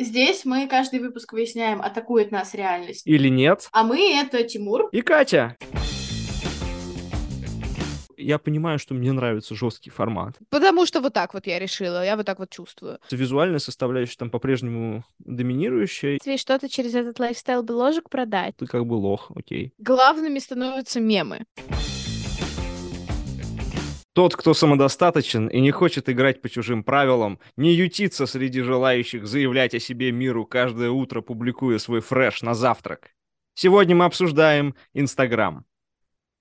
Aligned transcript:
Здесь 0.00 0.44
мы 0.44 0.68
каждый 0.68 1.00
выпуск 1.00 1.32
выясняем, 1.32 1.82
атакует 1.82 2.30
нас 2.30 2.54
реальность. 2.54 3.04
Или 3.04 3.28
нет. 3.28 3.68
А 3.72 3.82
мы— 3.82 4.12
это 4.14 4.44
Тимур. 4.44 4.88
И 4.92 5.02
Катя. 5.02 5.56
Я 8.16 8.38
понимаю, 8.38 8.78
что 8.78 8.94
мне 8.94 9.10
нравится 9.10 9.56
жесткий 9.56 9.90
формат. 9.90 10.36
Потому 10.50 10.86
что 10.86 11.00
вот 11.00 11.14
так 11.14 11.34
вот 11.34 11.48
я 11.48 11.58
решила, 11.58 12.04
я 12.04 12.16
вот 12.16 12.26
так 12.26 12.38
вот 12.38 12.50
чувствую. 12.50 13.00
Визуальная 13.10 13.58
составляющая 13.58 14.18
там 14.18 14.30
по-прежнему 14.30 15.04
доминирующая. 15.18 16.18
Тебе 16.18 16.36
что-то 16.36 16.68
через 16.68 16.94
этот 16.94 17.18
lifestyle 17.18 17.64
бложек 17.68 18.08
продать. 18.08 18.56
Ты 18.56 18.66
как 18.66 18.86
бы 18.86 18.94
лох, 18.94 19.32
окей. 19.34 19.72
Главными 19.78 20.38
становятся 20.38 21.00
мемы. 21.00 21.44
Тот, 24.18 24.34
кто 24.34 24.52
самодостаточен 24.52 25.46
и 25.46 25.60
не 25.60 25.70
хочет 25.70 26.08
играть 26.08 26.42
по 26.42 26.48
чужим 26.48 26.82
правилам, 26.82 27.38
не 27.56 27.72
ютится 27.72 28.26
среди 28.26 28.62
желающих 28.62 29.28
заявлять 29.28 29.76
о 29.76 29.78
себе 29.78 30.10
миру 30.10 30.44
каждое 30.44 30.90
утро, 30.90 31.20
публикуя 31.20 31.78
свой 31.78 32.00
фреш 32.00 32.42
на 32.42 32.54
завтрак. 32.54 33.12
Сегодня 33.54 33.94
мы 33.94 34.06
обсуждаем 34.06 34.74
Инстаграм. 34.92 35.64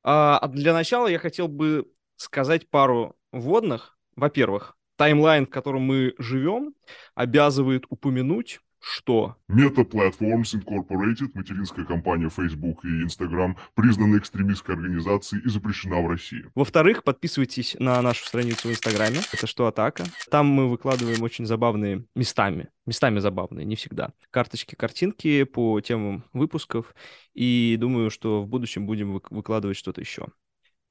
А 0.04 0.48
для 0.48 0.74
начала 0.74 1.06
я 1.06 1.20
хотел 1.20 1.48
бы 1.48 1.88
сказать 2.16 2.68
пару 2.68 3.16
вводных. 3.32 3.96
Во-первых, 4.16 4.76
таймлайн, 4.96 5.46
в 5.46 5.52
котором 5.52 5.84
мы 5.84 6.16
живем, 6.18 6.74
обязывает 7.14 7.86
упомянуть, 7.90 8.60
что 8.80 9.36
Meta 9.50 9.84
Platforms 9.84 10.54
Incorporated, 10.54 11.32
материнская 11.34 11.86
компания 11.86 12.30
Facebook 12.30 12.86
и 12.86 13.04
Instagram, 13.04 13.58
признана 13.76 14.18
экстремистской 14.18 14.76
организацией 14.76 15.42
и 15.44 15.50
запрещена 15.50 16.02
в 16.02 16.08
России. 16.08 16.46
Во-вторых, 16.56 17.04
подписывайтесь 17.04 17.76
на 17.80 18.02
нашу 18.02 18.26
страницу 18.26 18.68
в 18.68 18.72
Инстаграме. 18.72 19.20
Это 19.32 19.48
что, 19.48 19.68
Атака? 19.68 20.06
Там 20.30 20.48
мы 20.48 20.70
выкладываем 20.70 21.22
очень 21.24 21.46
забавные 21.46 22.06
местами. 22.16 22.70
Местами 22.86 23.20
забавные, 23.20 23.66
не 23.66 23.76
всегда. 23.76 24.14
Карточки, 24.32 24.76
картинки 24.76 25.44
по 25.44 25.80
темам 25.82 26.24
выпусков. 26.34 26.94
И 27.34 27.78
думаю, 27.80 28.10
что 28.10 28.42
в 28.42 28.48
будущем 28.48 28.86
будем 28.86 29.22
выкладывать 29.30 29.78
что-то 29.78 30.02
еще. 30.02 30.28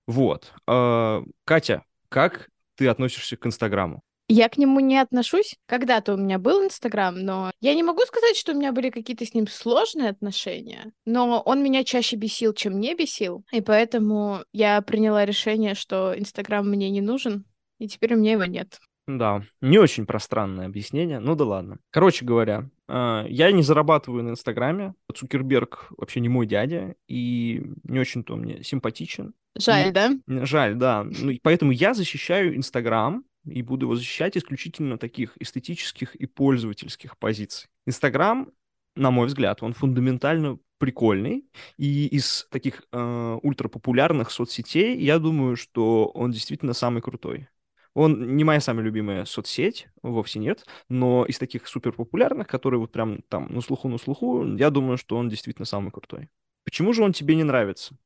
Вот. 0.07 0.53
А, 0.67 1.25
Катя, 1.45 1.85
как 2.09 2.49
ты 2.77 2.89
относишься 2.89 3.37
к 3.37 3.47
Инстаграму? 3.47 4.03
Я 4.29 4.49
к 4.49 4.59
нему 4.59 4.81
не 4.81 4.99
отношусь. 4.99 5.57
Когда-то 5.67 6.15
у 6.15 6.17
меня 6.17 6.39
был 6.39 6.65
Инстаграм, 6.65 7.15
но 7.15 7.53
я 7.61 7.75
не 7.75 7.83
могу 7.83 8.01
сказать, 8.03 8.37
что 8.37 8.53
у 8.53 8.57
меня 8.57 8.73
были 8.73 8.91
какие-то 8.91 9.25
с 9.25 9.35
ним 9.35 9.47
сложные 9.47 10.11
отношения, 10.11 10.93
но 11.05 11.41
он 11.41 11.63
меня 11.63 11.85
чаще 11.85 12.17
бесил, 12.17 12.53
чем 12.53 12.81
не 12.81 12.95
бесил, 12.95 13.45
и 13.53 13.61
поэтому 13.61 14.41
я 14.53 14.83
приняла 14.83 15.25
решение, 15.25 15.75
что 15.75 16.19
Инстаграм 16.19 16.69
мне 16.69 16.91
не 16.91 17.01
нужен, 17.01 17.45
и 17.79 17.87
теперь 17.87 18.15
у 18.15 18.19
меня 18.19 18.33
его 18.33 18.45
нет. 18.45 18.81
Да, 19.07 19.43
не 19.61 19.79
очень 19.79 20.05
пространное 20.05 20.67
объяснение, 20.67 21.21
ну 21.21 21.37
да 21.37 21.45
ладно. 21.45 21.79
Короче 21.91 22.25
говоря, 22.25 22.69
а, 22.89 23.25
я 23.29 23.53
не 23.53 23.63
зарабатываю 23.63 24.25
на 24.25 24.31
Инстаграме. 24.31 24.95
Цукерберг 25.15 25.87
вообще 25.97 26.19
не 26.19 26.29
мой 26.29 26.47
дядя, 26.47 26.97
и 27.07 27.63
не 27.85 28.01
очень-то 28.01 28.35
мне 28.35 28.65
симпатичен. 28.65 29.35
Жаль, 29.57 29.89
и... 29.89 29.93
да? 29.93 30.11
Жаль, 30.27 30.75
да. 30.75 31.05
Ну, 31.05 31.31
и 31.31 31.39
поэтому 31.41 31.71
я 31.71 31.95
защищаю 31.95 32.57
Инстаграм, 32.57 33.25
и 33.47 33.63
буду 33.63 33.87
его 33.87 33.97
защищать 33.97 34.37
исключительно 34.37 34.99
таких 34.99 35.37
эстетических 35.39 36.15
и 36.15 36.27
пользовательских 36.27 37.17
позиций. 37.19 37.69
Инстаграм, 37.87 38.51
на 38.95 39.11
мой 39.11 39.27
взгляд, 39.27 39.63
он 39.63 39.73
фундаментально 39.73 40.59
прикольный, 40.79 41.45
и 41.79 42.07
из 42.07 42.47
таких 42.51 42.83
э, 42.93 43.39
ультрапопулярных 43.43 44.31
соцсетей 44.31 44.99
я 44.99 45.19
думаю, 45.19 45.57
что 45.57 46.07
он 46.07 46.33
действительно 46.33 46.75
самый 46.75 47.03
крутой. 47.03 47.49
Он 47.95 48.37
не 48.37 48.45
моя 48.45 48.61
самая 48.61 48.85
любимая 48.85 49.25
соцсеть, 49.25 49.89
вовсе 50.03 50.39
нет, 50.39 50.67
но 50.91 51.25
из 51.25 51.39
таких 51.39 51.67
суперпопулярных, 51.67 52.47
которые 52.47 52.79
вот 52.79 52.93
прям 52.93 53.23
там 53.23 53.51
на 53.51 53.63
слуху, 53.63 53.89
на 53.89 53.97
слуху, 53.97 54.45
я 54.57 54.69
думаю, 54.69 54.99
что 54.99 55.17
он 55.17 55.31
действительно 55.31 55.65
самый 55.65 55.91
крутой. 55.91 56.29
Почему 56.65 56.93
же 56.93 57.03
он 57.03 57.15
тебе 57.15 57.37
не 57.37 57.45
нравится? 57.45 57.97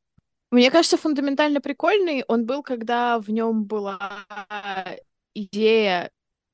Мне 0.52 0.70
кажется, 0.70 0.96
фундаментально 0.96 1.60
прикольный 1.60 2.24
он 2.28 2.46
был, 2.46 2.62
когда 2.62 3.18
в 3.18 3.30
нем 3.30 3.64
была 3.64 4.26
идея 5.34 6.10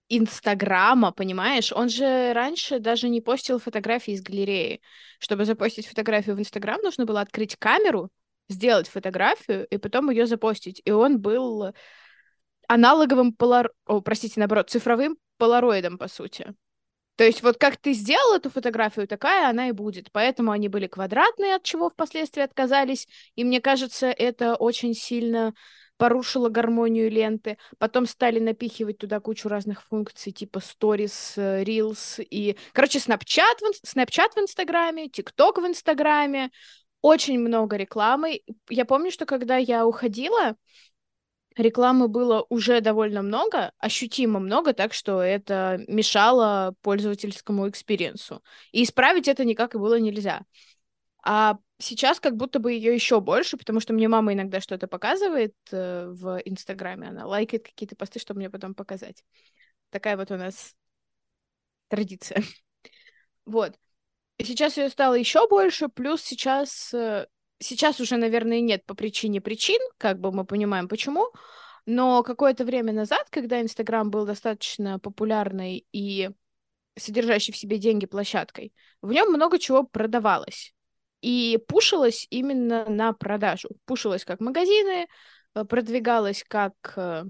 Инстаграма, 0.09 1.13
понимаешь? 1.13 1.73
Он 1.73 1.89
же 1.89 2.33
раньше 2.33 2.79
даже 2.79 3.09
не 3.09 3.21
постил 3.21 3.59
фотографии 3.59 4.13
из 4.15 4.23
галереи. 4.23 4.81
Чтобы 5.19 5.45
запостить 5.45 5.87
фотографию 5.87 6.37
в 6.37 6.41
Инстаграм, 6.41 6.81
нужно 6.83 7.07
было 7.07 7.21
открыть 7.21 7.57
камеру, 7.57 8.11
сделать 8.49 8.89
фотографию 8.89 9.67
и 9.67 9.79
потом 9.79 10.11
ее 10.11 10.27
запостить. 10.27 10.81
И 10.85 10.93
он 10.93 11.21
был 11.21 11.73
аналоговым 12.69 13.33
полар... 13.33 13.73
О, 13.87 14.01
простите, 14.01 14.35
наоборот, 14.39 14.71
цифровым 14.71 15.19
полароидом, 15.39 15.99
по 15.99 16.09
сути. 16.09 16.55
То 17.17 17.25
есть 17.25 17.43
вот 17.43 17.57
как 17.57 17.79
ты 17.79 17.95
сделал 17.95 18.37
эту 18.37 18.51
фотографию, 18.51 19.09
такая 19.09 19.49
она 19.49 19.69
и 19.69 19.73
будет. 19.73 20.13
Поэтому 20.13 20.53
они 20.53 20.69
были 20.69 20.87
квадратные, 20.87 21.57
от 21.57 21.63
чего 21.63 21.89
впоследствии 21.89 22.43
отказались. 22.43 23.09
И 23.35 23.45
мне 23.45 23.61
кажется, 23.61 24.09
это 24.09 24.55
очень 24.55 24.95
сильно 24.95 25.55
порушила 25.97 26.49
гармонию 26.49 27.11
ленты. 27.11 27.59
Потом 27.79 28.07
стали 28.07 28.39
напихивать 28.39 28.99
туда 28.99 29.21
кучу 29.21 29.49
разных 29.49 29.83
функций, 29.85 30.33
типа 30.33 30.59
Stories, 30.59 31.33
э, 31.37 31.65
Reels 31.65 32.23
и... 32.23 32.57
Короче, 32.73 32.99
Snapchat 32.99 33.59
в, 33.61 33.85
Snapchat 33.85 34.33
в 34.35 34.39
Инстаграме, 34.39 35.07
TikTok 35.07 35.61
в 35.61 35.67
Инстаграме. 35.67 36.51
Очень 37.01 37.39
много 37.39 37.77
рекламы. 37.77 38.41
Я 38.69 38.85
помню, 38.85 39.11
что 39.11 39.27
когда 39.27 39.57
я 39.57 39.87
уходила, 39.87 40.57
рекламы 41.57 42.09
было 42.09 42.45
уже 42.49 42.81
довольно 42.81 43.23
много, 43.23 43.73
ощутимо 43.79 44.41
много, 44.41 44.73
так 44.73 44.93
что 44.93 45.23
это 45.23 45.81
мешало 45.89 46.75
пользовательскому 46.83 47.69
experience 47.69 48.30
у. 48.30 48.43
И 48.73 48.83
исправить 48.83 49.29
это 49.29 49.45
никак 49.45 49.75
и 49.75 49.79
было 49.79 49.99
нельзя. 49.99 50.43
А 51.29 51.59
сейчас 51.79 52.21
как 52.21 52.37
будто 52.37 52.61
бы 52.61 52.73
ее 52.73 52.95
еще 52.95 53.21
больше, 53.21 53.57
потому 53.57 53.81
что 53.81 53.93
мне 53.93 54.07
мама 54.07 54.33
иногда 54.33 54.61
что-то 54.61 54.87
показывает 54.87 55.57
э, 55.73 56.07
в 56.09 56.41
Инстаграме, 56.45 57.09
она 57.09 57.27
лайкает 57.27 57.65
какие-то 57.65 57.97
посты, 57.97 58.21
чтобы 58.21 58.39
мне 58.39 58.49
потом 58.49 58.77
показать. 58.77 59.25
Такая 59.91 60.17
вот 60.17 60.31
у 60.31 60.37
нас 60.37 60.75
традиция. 61.89 62.43
Вот. 63.45 63.77
Сейчас 64.39 64.77
ее 64.77 64.89
стало 64.89 65.15
еще 65.15 65.49
больше, 65.49 65.89
плюс 65.89 66.23
сейчас, 66.23 66.95
э, 66.95 67.27
сейчас 67.59 68.01
уже, 68.01 68.17
наверное, 68.19 68.61
нет 68.61 68.85
по 68.87 68.95
причине 68.95 69.41
причин, 69.41 69.81
как 69.99 70.21
бы 70.21 70.31
мы 70.31 70.45
понимаем 70.45 70.87
почему, 70.89 71.33
но 71.87 72.23
какое-то 72.23 72.65
время 72.65 72.93
назад, 72.93 73.29
когда 73.31 73.61
Инстаграм 73.61 74.11
был 74.11 74.27
достаточно 74.27 75.01
популярной 75.01 75.87
и 75.91 76.31
содержащей 76.97 77.53
в 77.53 77.57
себе 77.57 77.79
деньги 77.79 78.07
площадкой, 78.07 78.73
в 79.03 79.13
нем 79.13 79.33
много 79.33 79.59
чего 79.59 79.83
продавалось 79.83 80.76
и 81.21 81.59
пушилась 81.69 82.27
именно 82.31 82.89
на 82.89 83.13
продажу. 83.13 83.69
Пушилась 83.85 84.25
как 84.25 84.41
магазины, 84.41 85.07
э, 85.55 85.65
продвигалась 85.65 86.45
как 86.47 86.75
э, 86.97 87.25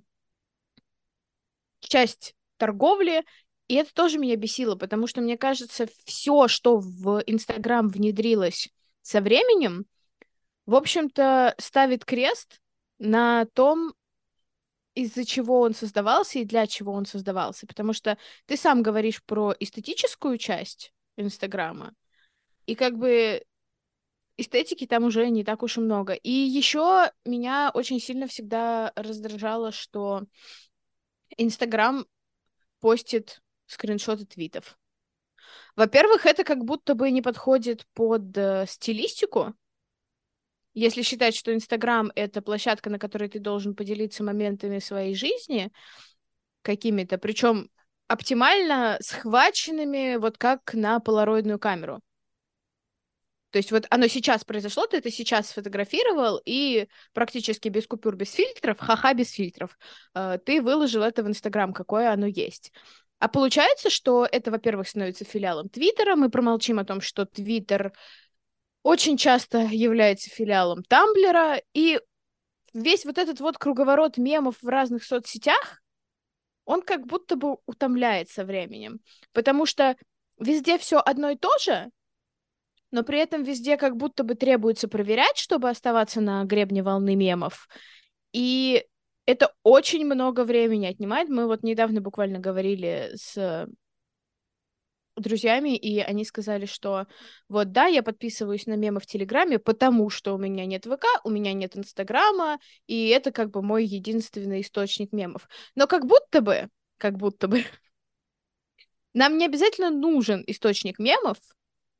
часть 1.80 2.34
торговли, 2.56 3.24
и 3.68 3.74
это 3.74 3.92
тоже 3.92 4.18
меня 4.18 4.36
бесило, 4.36 4.76
потому 4.76 5.06
что, 5.06 5.20
мне 5.20 5.36
кажется, 5.36 5.88
все, 6.04 6.48
что 6.48 6.78
в 6.78 7.22
Инстаграм 7.26 7.88
внедрилось 7.88 8.68
со 9.02 9.20
временем, 9.20 9.86
в 10.66 10.74
общем-то, 10.74 11.54
ставит 11.58 12.04
крест 12.04 12.60
на 12.98 13.46
том, 13.54 13.94
из-за 14.94 15.24
чего 15.24 15.60
он 15.60 15.74
создавался 15.74 16.38
и 16.38 16.44
для 16.44 16.66
чего 16.66 16.92
он 16.92 17.06
создавался. 17.06 17.66
Потому 17.66 17.92
что 17.92 18.16
ты 18.46 18.56
сам 18.56 18.82
говоришь 18.82 19.22
про 19.22 19.54
эстетическую 19.58 20.38
часть 20.38 20.92
Инстаграма, 21.16 21.94
и 22.66 22.74
как 22.74 22.96
бы 22.96 23.42
эстетики 24.36 24.86
там 24.86 25.04
уже 25.04 25.28
не 25.30 25.44
так 25.44 25.62
уж 25.62 25.78
и 25.78 25.80
много. 25.80 26.12
И 26.12 26.30
еще 26.30 27.10
меня 27.24 27.70
очень 27.72 28.00
сильно 28.00 28.26
всегда 28.26 28.92
раздражало, 28.96 29.72
что 29.72 30.24
Инстаграм 31.36 32.06
постит 32.80 33.40
скриншоты 33.66 34.26
твитов. 34.26 34.78
Во-первых, 35.74 36.26
это 36.26 36.44
как 36.44 36.64
будто 36.64 36.94
бы 36.94 37.10
не 37.10 37.22
подходит 37.22 37.86
под 37.94 38.36
э, 38.36 38.64
стилистику. 38.66 39.54
Если 40.72 41.02
считать, 41.02 41.34
что 41.34 41.54
Инстаграм— 41.54 42.10
это 42.14 42.42
площадка, 42.42 42.90
на 42.90 42.98
которой 42.98 43.28
ты 43.28 43.38
должен 43.38 43.74
поделиться 43.74 44.22
моментами 44.22 44.78
своей 44.78 45.14
жизни 45.14 45.72
какими-то, 46.62 47.18
причем 47.18 47.70
оптимально 48.08 48.98
схваченными, 49.00 50.16
вот 50.16 50.38
как 50.38 50.74
на 50.74 51.00
полароидную 51.00 51.58
камеру. 51.58 52.02
То 53.56 53.58
есть 53.58 53.72
вот 53.72 53.86
оно 53.88 54.06
сейчас 54.06 54.44
произошло, 54.44 54.86
ты 54.86 54.98
это 54.98 55.10
сейчас 55.10 55.48
сфотографировал, 55.48 56.38
и 56.44 56.88
практически 57.14 57.70
без 57.70 57.86
купюр, 57.86 58.14
без 58.14 58.30
фильтров, 58.30 58.78
ха-ха, 58.78 59.14
без 59.14 59.30
фильтров, 59.30 59.78
э, 60.14 60.38
ты 60.44 60.60
выложил 60.60 61.02
это 61.02 61.22
в 61.22 61.26
Инстаграм, 61.26 61.72
какое 61.72 62.12
оно 62.12 62.26
есть. 62.26 62.70
А 63.18 63.28
получается, 63.28 63.88
что 63.88 64.28
это, 64.30 64.50
во-первых, 64.50 64.86
становится 64.86 65.24
филиалом 65.24 65.70
Твиттера. 65.70 66.16
Мы 66.16 66.28
промолчим 66.28 66.78
о 66.80 66.84
том, 66.84 67.00
что 67.00 67.24
Твиттер 67.24 67.94
очень 68.82 69.16
часто 69.16 69.60
является 69.60 70.28
филиалом 70.28 70.82
Тамблера, 70.82 71.58
и 71.72 71.98
весь 72.74 73.06
вот 73.06 73.16
этот 73.16 73.40
вот 73.40 73.56
круговорот 73.56 74.18
мемов 74.18 74.56
в 74.60 74.68
разных 74.68 75.02
соцсетях, 75.02 75.80
он 76.66 76.82
как 76.82 77.06
будто 77.06 77.36
бы 77.36 77.56
утомляет 77.64 78.28
со 78.28 78.44
временем. 78.44 79.00
Потому 79.32 79.64
что 79.64 79.96
везде 80.38 80.76
все 80.76 80.98
одно 80.98 81.30
и 81.30 81.38
то 81.38 81.56
же, 81.56 81.90
но 82.90 83.02
при 83.02 83.18
этом 83.18 83.42
везде 83.42 83.76
как 83.76 83.96
будто 83.96 84.24
бы 84.24 84.34
требуется 84.34 84.88
проверять, 84.88 85.36
чтобы 85.38 85.68
оставаться 85.68 86.20
на 86.20 86.44
гребне 86.44 86.82
волны 86.82 87.16
мемов. 87.16 87.68
И 88.32 88.84
это 89.26 89.52
очень 89.62 90.04
много 90.06 90.44
времени 90.44 90.86
отнимает. 90.86 91.28
Мы 91.28 91.46
вот 91.46 91.62
недавно 91.62 92.00
буквально 92.00 92.38
говорили 92.38 93.10
с 93.14 93.66
друзьями, 95.16 95.76
и 95.76 96.00
они 96.00 96.24
сказали, 96.24 96.66
что 96.66 97.06
вот 97.48 97.72
да, 97.72 97.86
я 97.86 98.02
подписываюсь 98.02 98.66
на 98.66 98.74
мемы 98.74 99.00
в 99.00 99.06
Телеграме, 99.06 99.58
потому 99.58 100.10
что 100.10 100.34
у 100.34 100.38
меня 100.38 100.66
нет 100.66 100.84
ВК, 100.84 101.04
у 101.24 101.30
меня 101.30 101.52
нет 101.52 101.76
Инстаграма, 101.76 102.58
и 102.86 103.08
это 103.08 103.32
как 103.32 103.50
бы 103.50 103.62
мой 103.62 103.84
единственный 103.84 104.60
источник 104.60 105.12
мемов. 105.12 105.48
Но 105.74 105.86
как 105.86 106.06
будто 106.06 106.40
бы, 106.40 106.68
как 106.98 107.16
будто 107.16 107.48
бы, 107.48 107.64
нам 109.14 109.38
не 109.38 109.46
обязательно 109.46 109.90
нужен 109.90 110.44
источник 110.46 110.98
мемов, 110.98 111.38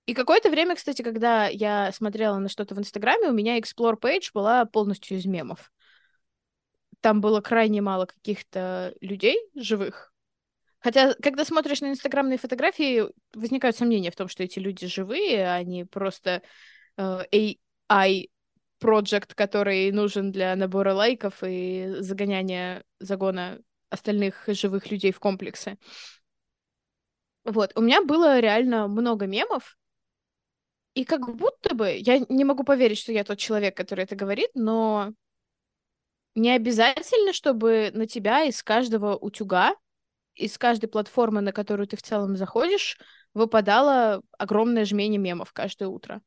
и 0.07 0.15
какое-то 0.15 0.51
время, 0.51 0.77
кстати, 0.77 1.03
когда 1.03 1.49
я 1.49 1.91
смотрела 1.93 2.39
на 2.39 2.49
что-то 2.49 2.75
в 2.75 2.79
Инстаграме, 2.79 3.29
у 3.29 3.33
меня 3.33 3.59
Explore 3.59 3.99
Page 4.01 4.31
была 4.33 4.65
полностью 4.65 5.19
из 5.19 5.27
мемов. 5.27 5.73
Там 7.01 7.21
было 7.21 7.41
крайне 7.41 7.81
мало 7.81 8.07
каких-то 8.07 8.95
людей 9.01 9.39
живых. 9.55 10.13
Хотя, 10.79 11.15
когда 11.15 11.45
смотришь 11.45 11.81
на 11.81 11.91
инстаграмные 11.91 12.39
фотографии, 12.39 13.05
возникают 13.35 13.77
сомнения 13.77 14.13
в 14.13 14.17
том, 14.17 14.29
что 14.29 14.45
эти 14.45 14.61
люди 14.61 14.87
живые, 14.87 15.49
а 15.49 15.63
не 15.65 15.85
просто 15.85 16.43
э, 16.97 17.23
AI 17.33 18.29
проект, 18.79 19.35
который 19.35 19.91
нужен 19.91 20.31
для 20.31 20.55
набора 20.55 20.95
лайков 20.95 21.43
и 21.43 21.97
загоняния 21.99 22.85
загона 23.01 23.59
остальных 23.91 24.45
живых 24.47 24.91
людей 24.91 25.11
в 25.11 25.19
комплексы. 25.19 25.79
Вот, 27.45 27.73
у 27.75 27.81
меня 27.81 28.03
было 28.03 28.39
реально 28.39 28.87
много 28.89 29.27
мемов, 29.27 29.77
и 30.97 31.05
как 31.05 31.37
будто 31.37 31.75
бы, 31.75 31.95
я 31.95 32.21
не 32.31 32.45
могу 32.45 32.65
поверить, 32.65 32.97
что 32.99 33.13
я 33.13 33.23
тот 33.23 33.39
человек, 33.39 33.77
который 33.77 34.05
это 34.05 34.17
говорит, 34.17 34.49
но 34.55 35.13
не 36.35 36.51
обязательно, 36.51 37.35
чтобы 37.35 37.91
на 37.93 38.07
тебя 38.07 38.45
из 38.45 38.63
каждого 38.63 39.15
утюга, 39.15 39.77
из 40.35 40.57
каждой 40.57 40.87
платформы, 40.87 41.43
на 41.43 41.53
которую 41.53 41.87
ты 41.87 41.99
в 41.99 42.03
целом 42.03 42.39
заходишь, 42.39 42.99
выпадало 43.35 44.23
огромное 44.39 44.87
жмение 44.87 45.19
мемов 45.19 45.53
каждое 45.53 45.89
утро. 45.89 46.23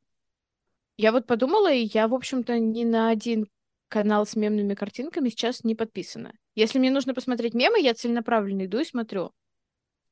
Я 0.96 1.10
вот 1.10 1.26
подумала, 1.26 1.72
и 1.72 1.90
я, 1.92 2.06
в 2.06 2.14
общем-то, 2.14 2.60
ни 2.60 2.84
на 2.84 3.08
один 3.08 3.48
канал 3.88 4.24
с 4.24 4.36
мемными 4.36 4.74
картинками 4.74 5.30
сейчас 5.30 5.64
не 5.64 5.74
подписана. 5.74 6.32
Если 6.54 6.78
мне 6.78 6.92
нужно 6.92 7.12
посмотреть 7.12 7.54
мемы, 7.54 7.80
я 7.80 7.94
целенаправленно 7.94 8.66
иду 8.66 8.78
и 8.78 8.84
смотрю. 8.84 9.32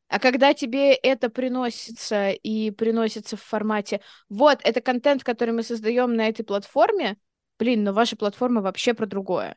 А 0.09 0.19
когда 0.19 0.55
тебе 0.55 0.95
это 0.95 1.29
приносится 1.29 2.31
и 2.31 2.71
приносится 2.71 3.37
в 3.37 3.43
формате, 3.43 4.01
вот, 4.29 4.61
это 4.65 4.81
контент, 4.81 5.23
который 5.23 5.53
мы 5.53 5.63
создаем 5.63 6.15
на 6.15 6.29
этой 6.29 6.45
платформе, 6.45 7.19
блин, 7.59 7.85
но 7.85 7.93
ваша 7.93 8.17
платформа 8.17 8.63
вообще 8.63 8.95
про 8.95 9.07
другое. 9.07 9.57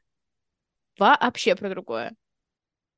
Вообще 1.00 1.56
про 1.56 1.70
другое. 1.70 2.14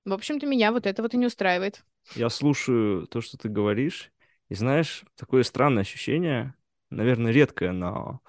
В 0.05 0.13
общем-то, 0.13 0.45
меня 0.45 0.71
вот 0.71 0.87
это 0.87 1.01
вот 1.01 1.13
и 1.13 1.17
не 1.17 1.27
устраивает. 1.27 1.83
Я 2.15 2.29
слушаю 2.29 3.07
то, 3.07 3.21
что 3.21 3.37
ты 3.37 3.49
говоришь, 3.49 4.11
и 4.49 4.55
знаешь, 4.55 5.03
такое 5.15 5.43
странное 5.43 5.81
ощущение, 5.81 6.55
наверное, 6.89 7.31
редкое 7.31 7.71
на 7.71 8.19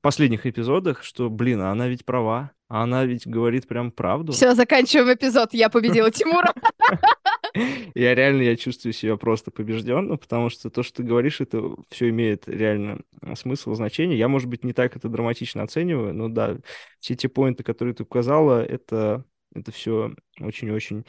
последних 0.00 0.46
эпизодах, 0.46 1.02
что, 1.02 1.28
блин, 1.28 1.60
а 1.60 1.70
она 1.70 1.88
ведь 1.88 2.04
права, 2.04 2.52
а 2.68 2.82
она 2.82 3.04
ведь 3.04 3.26
говорит 3.26 3.66
прям 3.66 3.90
правду. 3.90 4.32
Все, 4.32 4.54
заканчиваем 4.54 5.14
эпизод, 5.14 5.54
я 5.54 5.68
победила 5.68 6.10
Тимура. 6.12 6.54
Я 7.94 8.14
реально, 8.14 8.42
я 8.42 8.56
чувствую 8.56 8.92
себя 8.92 9.16
просто 9.16 9.50
побежденным, 9.50 10.18
потому 10.18 10.50
что 10.50 10.70
то, 10.70 10.82
что 10.82 10.98
ты 10.98 11.02
говоришь, 11.02 11.40
это 11.40 11.62
все 11.90 12.10
имеет 12.10 12.48
реально 12.48 13.00
смысл, 13.34 13.74
значение. 13.74 14.18
Я, 14.18 14.28
может 14.28 14.48
быть, 14.48 14.64
не 14.64 14.72
так 14.72 14.96
это 14.96 15.08
драматично 15.08 15.62
оцениваю, 15.62 16.14
но 16.14 16.28
да, 16.28 16.58
все 17.00 17.14
те 17.14 17.28
поинты, 17.28 17.62
которые 17.62 17.94
ты 17.94 18.02
указала, 18.02 18.64
это, 18.64 19.24
это 19.54 19.72
все 19.72 20.14
очень-очень 20.40 21.04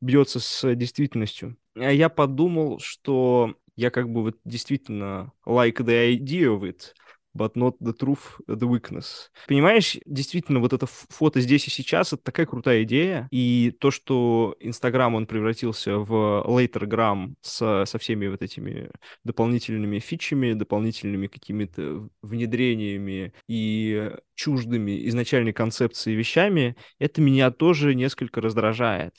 бьется 0.00 0.40
с 0.40 0.74
действительностью. 0.74 1.56
А 1.74 1.92
я 1.92 2.08
подумал, 2.08 2.78
что 2.80 3.54
я 3.76 3.90
как 3.90 4.10
бы 4.10 4.22
вот 4.22 4.38
действительно 4.44 5.32
like 5.46 5.76
the 5.78 6.16
idea 6.16 6.46
of 6.46 6.62
it, 6.62 6.94
but 7.38 7.54
not 7.54 7.76
the 7.80 7.96
truth, 7.96 8.38
the 8.46 8.68
weakness. 8.68 9.30
Понимаешь, 9.46 9.96
действительно, 10.04 10.58
вот 10.58 10.72
это 10.72 10.86
фото 10.86 11.40
здесь 11.40 11.66
и 11.68 11.70
сейчас, 11.70 12.12
это 12.12 12.22
такая 12.22 12.46
крутая 12.46 12.82
идея, 12.82 13.28
и 13.30 13.72
то, 13.80 13.90
что 13.90 14.56
Инстаграм, 14.60 15.14
он 15.14 15.26
превратился 15.26 15.98
в 15.98 16.44
Latergram 16.46 17.34
со, 17.40 17.84
со 17.86 17.98
всеми 17.98 18.26
вот 18.26 18.42
этими 18.42 18.90
дополнительными 19.24 20.00
фичами, 20.00 20.52
дополнительными 20.52 21.28
какими-то 21.28 22.08
внедрениями 22.22 23.32
и 23.48 24.10
чуждыми 24.34 25.08
изначальной 25.08 25.52
концепции 25.52 26.14
вещами, 26.14 26.76
это 26.98 27.20
меня 27.20 27.50
тоже 27.50 27.94
несколько 27.94 28.40
раздражает. 28.40 29.14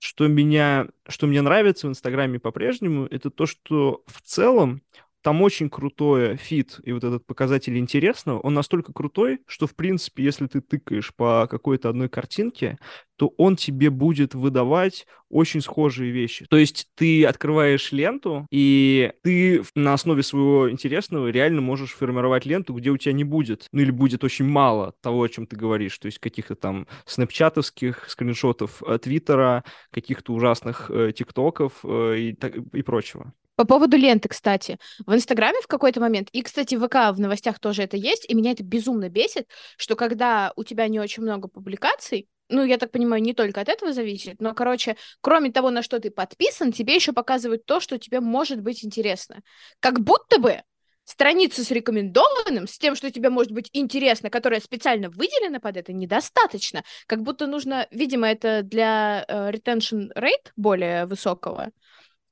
Что 0.00 0.28
меня, 0.28 0.86
что 1.08 1.26
мне 1.26 1.42
нравится 1.42 1.88
в 1.88 1.90
Инстаграме 1.90 2.38
по-прежнему, 2.38 3.06
это 3.06 3.30
то, 3.30 3.46
что 3.46 4.04
в 4.06 4.22
целом 4.22 4.82
там 5.22 5.42
очень 5.42 5.68
крутой 5.70 6.36
фит, 6.36 6.80
и 6.84 6.92
вот 6.92 7.04
этот 7.04 7.26
показатель 7.26 7.76
интересного, 7.76 8.40
он 8.40 8.54
настолько 8.54 8.92
крутой, 8.92 9.40
что, 9.46 9.66
в 9.66 9.74
принципе, 9.74 10.22
если 10.24 10.46
ты 10.46 10.60
тыкаешь 10.60 11.14
по 11.14 11.46
какой-то 11.48 11.88
одной 11.88 12.08
картинке, 12.08 12.78
то 13.18 13.34
он 13.36 13.56
тебе 13.56 13.90
будет 13.90 14.34
выдавать 14.34 15.06
очень 15.28 15.60
схожие 15.60 16.10
вещи. 16.10 16.46
То 16.48 16.56
есть 16.56 16.88
ты 16.94 17.26
открываешь 17.26 17.92
ленту, 17.92 18.46
и 18.50 19.12
ты 19.22 19.62
на 19.74 19.92
основе 19.92 20.22
своего 20.22 20.70
интересного 20.70 21.28
реально 21.28 21.60
можешь 21.60 21.92
формировать 21.92 22.46
ленту, 22.46 22.72
где 22.72 22.90
у 22.90 22.96
тебя 22.96 23.12
не 23.12 23.24
будет, 23.24 23.66
ну 23.72 23.82
или 23.82 23.90
будет 23.90 24.24
очень 24.24 24.46
мало 24.46 24.94
того, 25.02 25.22
о 25.22 25.28
чем 25.28 25.46
ты 25.46 25.56
говоришь, 25.56 25.98
то 25.98 26.06
есть 26.06 26.20
каких-то 26.20 26.54
там 26.54 26.86
снапчатовских 27.04 28.08
скриншотов 28.08 28.82
э, 28.86 28.98
Твиттера, 28.98 29.64
каких-то 29.90 30.32
ужасных 30.32 30.90
э, 30.90 31.12
тиктоков 31.14 31.72
э, 31.84 32.16
и, 32.18 32.38
и 32.72 32.82
прочего. 32.82 33.34
По 33.58 33.64
поводу 33.64 33.96
ленты, 33.96 34.28
кстати. 34.28 34.78
В 35.04 35.12
Инстаграме 35.12 35.60
в 35.60 35.66
какой-то 35.66 35.98
момент, 35.98 36.28
и, 36.30 36.42
кстати, 36.42 36.76
в 36.76 36.86
ВК 36.86 37.12
в 37.12 37.18
новостях 37.18 37.58
тоже 37.58 37.82
это 37.82 37.96
есть, 37.96 38.24
и 38.30 38.34
меня 38.34 38.52
это 38.52 38.62
безумно 38.62 39.08
бесит, 39.08 39.48
что 39.76 39.96
когда 39.96 40.52
у 40.54 40.62
тебя 40.62 40.86
не 40.86 41.00
очень 41.00 41.24
много 41.24 41.48
публикаций, 41.48 42.28
ну, 42.48 42.64
я 42.64 42.78
так 42.78 42.90
понимаю, 42.90 43.22
не 43.22 43.34
только 43.34 43.60
от 43.60 43.68
этого 43.68 43.92
зависит, 43.92 44.40
но, 44.40 44.54
короче, 44.54 44.96
кроме 45.20 45.50
того, 45.50 45.70
на 45.70 45.82
что 45.82 45.98
ты 45.98 46.10
подписан, 46.10 46.72
тебе 46.72 46.94
еще 46.94 47.12
показывают 47.12 47.64
то, 47.64 47.80
что 47.80 47.98
тебе 47.98 48.20
может 48.20 48.60
быть 48.60 48.84
интересно. 48.84 49.40
Как 49.80 50.00
будто 50.00 50.38
бы 50.38 50.62
страницу 51.04 51.64
с 51.64 51.70
рекомендованным, 51.70 52.66
с 52.66 52.78
тем, 52.78 52.94
что 52.94 53.10
тебе 53.10 53.30
может 53.30 53.52
быть 53.52 53.70
интересно, 53.72 54.28
которая 54.28 54.60
специально 54.60 55.08
выделена 55.08 55.58
под 55.58 55.78
это, 55.78 55.92
недостаточно. 55.92 56.82
Как 57.06 57.22
будто 57.22 57.46
нужно, 57.46 57.86
видимо, 57.90 58.28
это 58.28 58.62
для 58.62 59.24
uh, 59.28 59.50
retention 59.50 60.12
rate 60.14 60.52
более 60.56 61.06
высокого, 61.06 61.70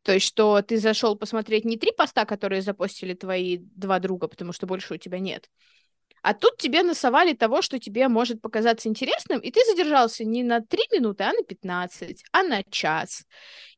то 0.06 0.12
есть, 0.12 0.25
что 0.25 0.62
ты 0.62 0.78
зашел 0.78 1.16
посмотреть 1.16 1.64
не 1.64 1.76
три 1.76 1.90
поста, 1.90 2.26
которые 2.26 2.62
запостили 2.62 3.12
твои 3.12 3.58
два 3.58 3.99
друга, 3.99 4.28
потому 4.28 4.52
что 4.52 4.64
больше 4.64 4.94
у 4.94 4.99
тебя 4.99 5.18
нет. 5.18 5.50
А 6.26 6.35
тут 6.35 6.56
тебе 6.56 6.83
насовали 6.83 7.35
того, 7.35 7.62
что 7.62 7.78
тебе 7.78 8.09
может 8.09 8.42
показаться 8.42 8.88
интересным, 8.88 9.38
и 9.38 9.52
ты 9.52 9.61
задержался 9.64 10.25
не 10.25 10.42
на 10.42 10.61
три 10.61 10.83
минуты, 10.92 11.23
а 11.23 11.33
на 11.33 11.45
15, 11.45 12.25
а 12.33 12.42
на 12.42 12.64
час. 12.64 13.23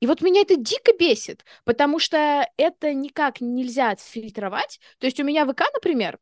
И 0.00 0.07
вот 0.07 0.23
меня 0.23 0.40
это 0.40 0.57
дико 0.57 0.93
бесит, 0.99 1.45
потому 1.67 1.99
что 1.99 2.49
это 2.57 2.95
никак 2.95 3.43
нельзя 3.43 3.90
отфильтровать. 3.90 4.81
То 4.99 5.07
есть 5.07 5.21
у 5.21 5.25
меня 5.25 5.45
ВК, 5.45 5.61
например, 5.75 6.19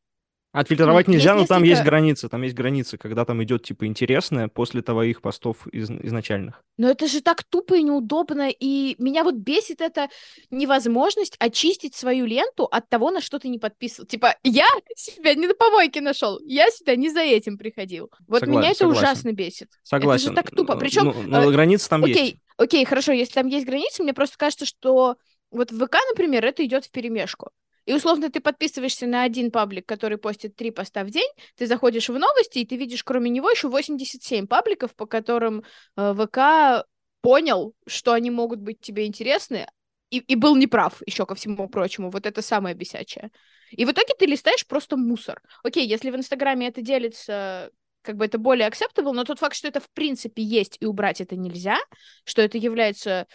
Отфильтровать 0.56 1.06
нельзя, 1.06 1.34
есть 1.34 1.50
но 1.50 1.54
там 1.54 1.64
есть 1.64 1.82
границы. 1.82 2.30
Там 2.30 2.40
есть 2.40 2.54
границы, 2.54 2.96
когда 2.96 3.26
там 3.26 3.44
идет 3.44 3.62
типа 3.62 3.86
интересное 3.86 4.48
после 4.48 4.80
твоих 4.80 5.20
постов 5.20 5.66
из, 5.66 5.90
изначальных. 5.90 6.62
Но 6.78 6.88
это 6.88 7.06
же 7.08 7.20
так 7.20 7.44
тупо 7.44 7.74
и 7.74 7.82
неудобно, 7.82 8.48
и 8.48 8.96
меня 8.98 9.22
вот 9.22 9.34
бесит 9.34 9.82
эта 9.82 10.08
невозможность 10.50 11.36
очистить 11.38 11.94
свою 11.94 12.24
ленту 12.24 12.64
от 12.64 12.88
того, 12.88 13.10
на 13.10 13.20
что 13.20 13.38
ты 13.38 13.48
не 13.48 13.58
подписывал. 13.58 14.06
Типа, 14.06 14.34
я 14.44 14.66
себя 14.96 15.34
не 15.34 15.46
на 15.46 15.54
помойке 15.54 16.00
нашел, 16.00 16.40
я 16.46 16.70
сюда 16.70 16.96
не 16.96 17.10
за 17.10 17.20
этим 17.20 17.58
приходил. 17.58 18.10
Вот 18.26 18.42
Согла- 18.42 18.48
меня 18.48 18.70
это 18.70 18.78
согласен. 18.78 19.02
ужасно 19.02 19.32
бесит. 19.32 19.68
Согласен. 19.82 20.32
Это 20.32 20.40
же 20.40 20.42
так 20.42 20.56
тупо. 20.56 20.76
Причем... 20.76 21.04
Ну, 21.04 21.14
но, 21.26 21.42
э, 21.42 21.50
границы 21.50 21.86
там 21.90 22.02
окей, 22.02 22.24
есть. 22.24 22.36
Окей, 22.56 22.84
хорошо, 22.86 23.12
если 23.12 23.34
там 23.34 23.46
есть 23.48 23.66
границы, 23.66 24.02
мне 24.02 24.14
просто 24.14 24.38
кажется, 24.38 24.64
что 24.64 25.16
вот 25.50 25.70
в 25.70 25.86
ВК, 25.86 25.96
например, 26.10 26.46
это 26.46 26.64
идет 26.64 26.86
в 26.86 26.90
перемешку. 26.90 27.50
И 27.86 27.94
условно 27.94 28.30
ты 28.30 28.40
подписываешься 28.40 29.06
на 29.06 29.22
один 29.22 29.50
паблик, 29.50 29.86
который 29.86 30.18
постит 30.18 30.56
три 30.56 30.70
поста 30.70 31.04
в 31.04 31.10
день, 31.10 31.30
ты 31.56 31.66
заходишь 31.66 32.08
в 32.08 32.18
новости, 32.18 32.58
и 32.58 32.66
ты 32.66 32.76
видишь 32.76 33.04
кроме 33.04 33.30
него 33.30 33.50
еще 33.50 33.68
87 33.68 34.46
пабликов, 34.46 34.94
по 34.94 35.06
которым 35.06 35.64
э, 35.96 36.14
ВК 36.14 36.86
понял, 37.20 37.74
что 37.86 38.12
они 38.12 38.30
могут 38.30 38.60
быть 38.60 38.80
тебе 38.80 39.06
интересны, 39.06 39.66
и, 40.10 40.18
и 40.18 40.34
был 40.34 40.56
неправ 40.56 41.02
еще 41.06 41.26
ко 41.26 41.34
всему 41.34 41.68
прочему. 41.68 42.10
Вот 42.10 42.26
это 42.26 42.42
самое 42.42 42.74
бесячее. 42.74 43.30
И 43.70 43.84
в 43.84 43.90
итоге 43.90 44.14
ты 44.18 44.26
листаешь 44.26 44.66
просто 44.66 44.96
мусор. 44.96 45.40
Окей, 45.64 45.86
если 45.86 46.10
в 46.10 46.16
Инстаграме 46.16 46.68
это 46.68 46.82
делится 46.82 47.70
как 48.02 48.16
бы 48.16 48.24
это 48.24 48.38
более 48.38 48.68
acceptable, 48.68 49.12
но 49.12 49.24
тот 49.24 49.40
факт, 49.40 49.56
что 49.56 49.66
это 49.66 49.80
в 49.80 49.90
принципе 49.90 50.42
есть 50.42 50.76
и 50.80 50.86
убрать 50.86 51.20
это 51.20 51.34
нельзя, 51.36 51.78
что 52.24 52.40
это 52.40 52.56
является 52.56 53.26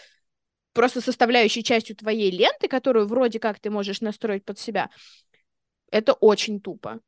просто 0.73 1.01
составляющей 1.01 1.63
частью 1.63 1.95
твоей 1.95 2.31
ленты, 2.31 2.67
которую 2.67 3.07
вроде 3.07 3.39
как 3.39 3.59
ты 3.59 3.69
можешь 3.69 4.01
настроить 4.01 4.45
под 4.45 4.59
себя, 4.59 4.89
это 5.91 6.13
очень 6.13 6.61
тупо. 6.61 6.99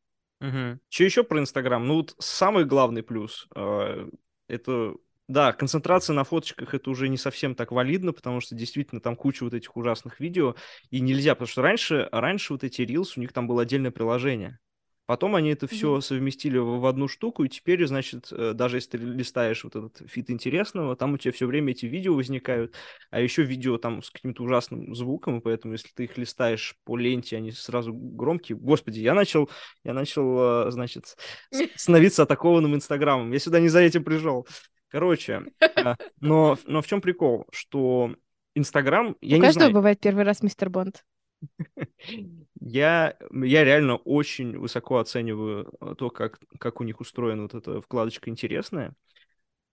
Угу. 0.41 0.79
Что 0.89 1.03
еще 1.03 1.23
про 1.23 1.39
Инстаграм? 1.39 1.85
Ну 1.85 1.95
вот 1.95 2.15
самый 2.19 2.65
главный 2.65 3.01
плюс 3.01 3.47
э, 3.55 4.09
это 4.47 4.95
да, 5.27 5.53
концентрация 5.53 6.13
на 6.13 6.25
фоточках 6.25 6.73
это 6.73 6.89
уже 6.89 7.07
не 7.07 7.17
совсем 7.17 7.55
так 7.55 7.71
валидно, 7.71 8.11
потому 8.11 8.41
что 8.41 8.55
действительно 8.55 8.99
там 8.99 9.15
куча 9.15 9.43
вот 9.43 9.53
этих 9.53 9.75
ужасных 9.77 10.19
видео, 10.19 10.55
и 10.89 10.99
нельзя, 10.99 11.33
потому 11.33 11.47
что 11.47 11.61
раньше, 11.61 12.09
раньше 12.11 12.53
вот 12.53 12.63
эти 12.63 12.81
Reels, 12.81 13.13
у 13.15 13.21
них 13.21 13.31
там 13.31 13.47
было 13.47 13.61
отдельное 13.61 13.91
приложение. 13.91 14.59
Потом 15.05 15.35
они 15.35 15.49
это 15.49 15.67
все 15.67 15.97
mm-hmm. 15.97 16.01
совместили 16.01 16.57
в, 16.57 16.85
одну 16.85 17.09
штуку, 17.09 17.43
и 17.43 17.49
теперь, 17.49 17.85
значит, 17.85 18.29
э, 18.31 18.53
даже 18.53 18.77
если 18.77 18.91
ты 18.91 18.97
листаешь 18.99 19.63
вот 19.65 19.75
этот 19.75 20.09
фит 20.09 20.29
интересного, 20.29 20.95
там 20.95 21.13
у 21.13 21.17
тебя 21.17 21.33
все 21.33 21.45
время 21.45 21.71
эти 21.71 21.85
видео 21.85 22.15
возникают, 22.15 22.73
а 23.11 23.19
еще 23.19 23.43
видео 23.43 23.77
там 23.77 24.01
с 24.01 24.09
каким-то 24.09 24.43
ужасным 24.43 24.95
звуком, 24.95 25.39
и 25.39 25.41
поэтому, 25.41 25.73
если 25.73 25.89
ты 25.93 26.05
их 26.05 26.17
листаешь 26.17 26.77
по 26.85 26.95
ленте, 26.95 27.35
они 27.35 27.51
сразу 27.51 27.93
громкие. 27.93 28.57
Господи, 28.57 29.01
я 29.01 29.13
начал, 29.13 29.49
я 29.83 29.93
начал, 29.93 30.67
э, 30.67 30.71
значит, 30.71 31.17
становиться 31.75 32.23
атакованным 32.23 32.73
Инстаграмом. 32.73 33.33
Я 33.33 33.39
сюда 33.39 33.59
не 33.59 33.67
за 33.67 33.81
этим 33.81 34.05
пришел. 34.05 34.47
Короче, 34.87 35.43
э, 35.59 35.95
но, 36.21 36.57
но 36.65 36.81
в 36.81 36.87
чем 36.87 37.01
прикол, 37.01 37.45
что 37.51 38.15
Инстаграм, 38.55 39.17
я 39.19 39.35
У 39.35 39.39
не 39.39 39.45
каждого 39.45 39.65
знаю... 39.65 39.73
бывает 39.73 39.99
первый 39.99 40.23
раз 40.23 40.43
мистер 40.43 40.69
Бонд. 40.69 41.03
Я, 42.59 43.17
я 43.31 43.63
реально 43.63 43.97
очень 43.97 44.57
высоко 44.57 44.97
оцениваю 44.99 45.73
э, 45.81 45.95
то, 45.97 46.09
как, 46.09 46.39
как 46.59 46.81
у 46.81 46.83
них 46.83 46.99
устроена 47.01 47.43
вот 47.43 47.53
эта 47.53 47.81
вкладочка 47.81 48.29
интересная, 48.29 48.93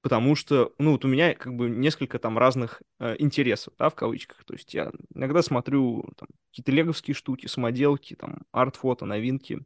потому 0.03 0.37
что, 0.37 0.75
ну, 0.79 0.93
вот 0.93 1.05
у 1.05 1.09
меня 1.09 1.35
как 1.35 1.55
бы 1.57 1.71
несколько 1.71 2.19
там 2.19 2.39
разных 2.39 2.83
э, 3.01 3.17
интересов, 3.19 3.75
да, 3.79 3.91
в 3.91 3.97
кавычках. 3.97 4.45
То 4.45 4.55
есть 4.55 4.75
я 4.75 4.93
иногда 5.15 5.43
смотрю 5.43 6.05
там, 6.17 6.29
какие-то 6.51 6.73
леговские 6.73 7.15
штуки, 7.15 7.47
самоделки, 7.47 8.15
там, 8.17 8.43
арт-фото, 8.53 9.07
новинки, 9.07 9.61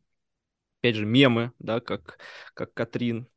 опять 0.81 0.97
же, 0.97 1.07
мемы, 1.07 1.53
да, 1.59 1.81
как, 1.81 2.19
как 2.55 2.75
Катрин, 2.75 3.29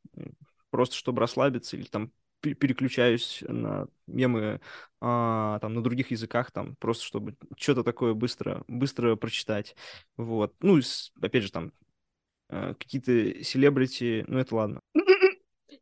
просто 0.70 0.96
чтобы 0.96 1.20
расслабиться 1.20 1.76
или 1.76 1.86
там 1.86 2.12
переключаюсь 2.54 3.42
на 3.46 3.86
мемы 4.06 4.60
а, 5.00 5.58
там 5.60 5.74
на 5.74 5.82
других 5.82 6.10
языках, 6.10 6.50
там 6.50 6.76
просто 6.76 7.04
чтобы 7.04 7.36
что-то 7.56 7.84
такое 7.84 8.14
быстро, 8.14 8.64
быстро 8.68 9.16
прочитать. 9.16 9.76
Вот. 10.16 10.54
Ну, 10.60 10.80
опять 11.20 11.42
же, 11.42 11.52
там 11.52 11.72
а, 12.48 12.74
какие-то 12.74 13.42
селебрити, 13.44 14.24
ну 14.28 14.38
это 14.38 14.54
ладно. 14.54 14.80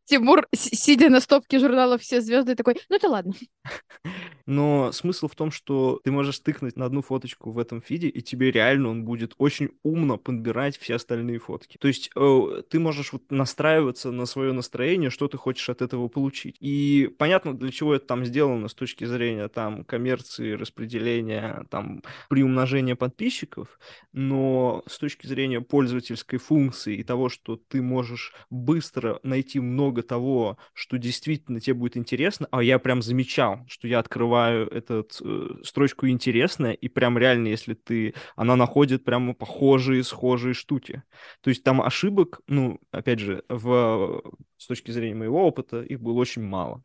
Тимур, 0.04 0.46
сидя 0.54 1.10
на 1.10 1.20
стопке 1.20 1.58
журналов 1.58 2.00
«Все 2.00 2.20
звезды», 2.20 2.54
такой, 2.54 2.76
ну 2.88 2.96
это 2.96 3.08
ладно. 3.08 3.34
Но 4.46 4.92
смысл 4.92 5.28
в 5.28 5.34
том, 5.34 5.50
что 5.50 6.00
ты 6.04 6.12
можешь 6.12 6.38
тыкнуть 6.38 6.76
на 6.76 6.84
одну 6.86 7.02
фоточку 7.02 7.50
в 7.50 7.58
этом 7.58 7.82
фиде, 7.82 8.08
и 8.08 8.22
тебе 8.22 8.50
реально 8.52 8.90
он 8.90 9.04
будет 9.04 9.34
очень 9.38 9.70
умно 9.82 10.18
подбирать 10.18 10.78
все 10.78 10.94
остальные 10.94 11.38
фотки. 11.40 11.78
То 11.78 11.88
есть 11.88 12.10
э, 12.14 12.62
ты 12.70 12.78
можешь 12.78 13.12
вот 13.12 13.30
настраиваться 13.30 14.12
на 14.12 14.24
свое 14.26 14.52
настроение, 14.52 15.10
что 15.10 15.26
ты 15.26 15.36
хочешь 15.36 15.68
от 15.68 15.82
этого 15.82 16.06
получить. 16.08 16.56
И 16.60 17.10
понятно, 17.18 17.56
для 17.56 17.72
чего 17.72 17.94
это 17.94 18.06
там 18.06 18.24
сделано 18.24 18.68
с 18.68 18.74
точки 18.74 19.04
зрения 19.04 19.48
там 19.48 19.84
коммерции, 19.84 20.52
распределения, 20.52 21.66
там 21.70 22.02
приумножения 22.28 22.94
подписчиков, 22.94 23.78
но 24.12 24.84
с 24.86 24.98
точки 24.98 25.26
зрения 25.26 25.60
пользовательской 25.60 26.38
функции 26.38 26.96
и 26.96 27.02
того, 27.02 27.28
что 27.28 27.56
ты 27.56 27.82
можешь 27.82 28.32
быстро 28.50 29.18
найти 29.24 29.58
много 29.58 30.02
того, 30.02 30.56
что 30.72 30.98
действительно 30.98 31.60
тебе 31.60 31.74
будет 31.74 31.96
интересно, 31.96 32.46
а 32.52 32.62
я 32.62 32.78
прям 32.78 33.02
замечал, 33.02 33.64
что 33.68 33.88
я 33.88 33.98
открываю 33.98 34.35
эту 34.44 35.06
э, 35.22 35.48
строчку 35.62 36.08
интересная, 36.08 36.72
и 36.72 36.88
прям 36.88 37.18
реально, 37.18 37.48
если 37.48 37.74
ты... 37.74 38.14
Она 38.34 38.56
находит 38.56 39.04
прямо 39.04 39.34
похожие, 39.34 40.04
схожие 40.04 40.54
штуки. 40.54 41.02
То 41.40 41.50
есть 41.50 41.62
там 41.62 41.82
ошибок, 41.82 42.40
ну, 42.46 42.80
опять 42.90 43.18
же, 43.18 43.42
в, 43.48 44.22
с 44.56 44.66
точки 44.66 44.90
зрения 44.90 45.14
моего 45.14 45.46
опыта, 45.46 45.82
их 45.82 46.00
было 46.00 46.18
очень 46.18 46.42
мало. 46.42 46.82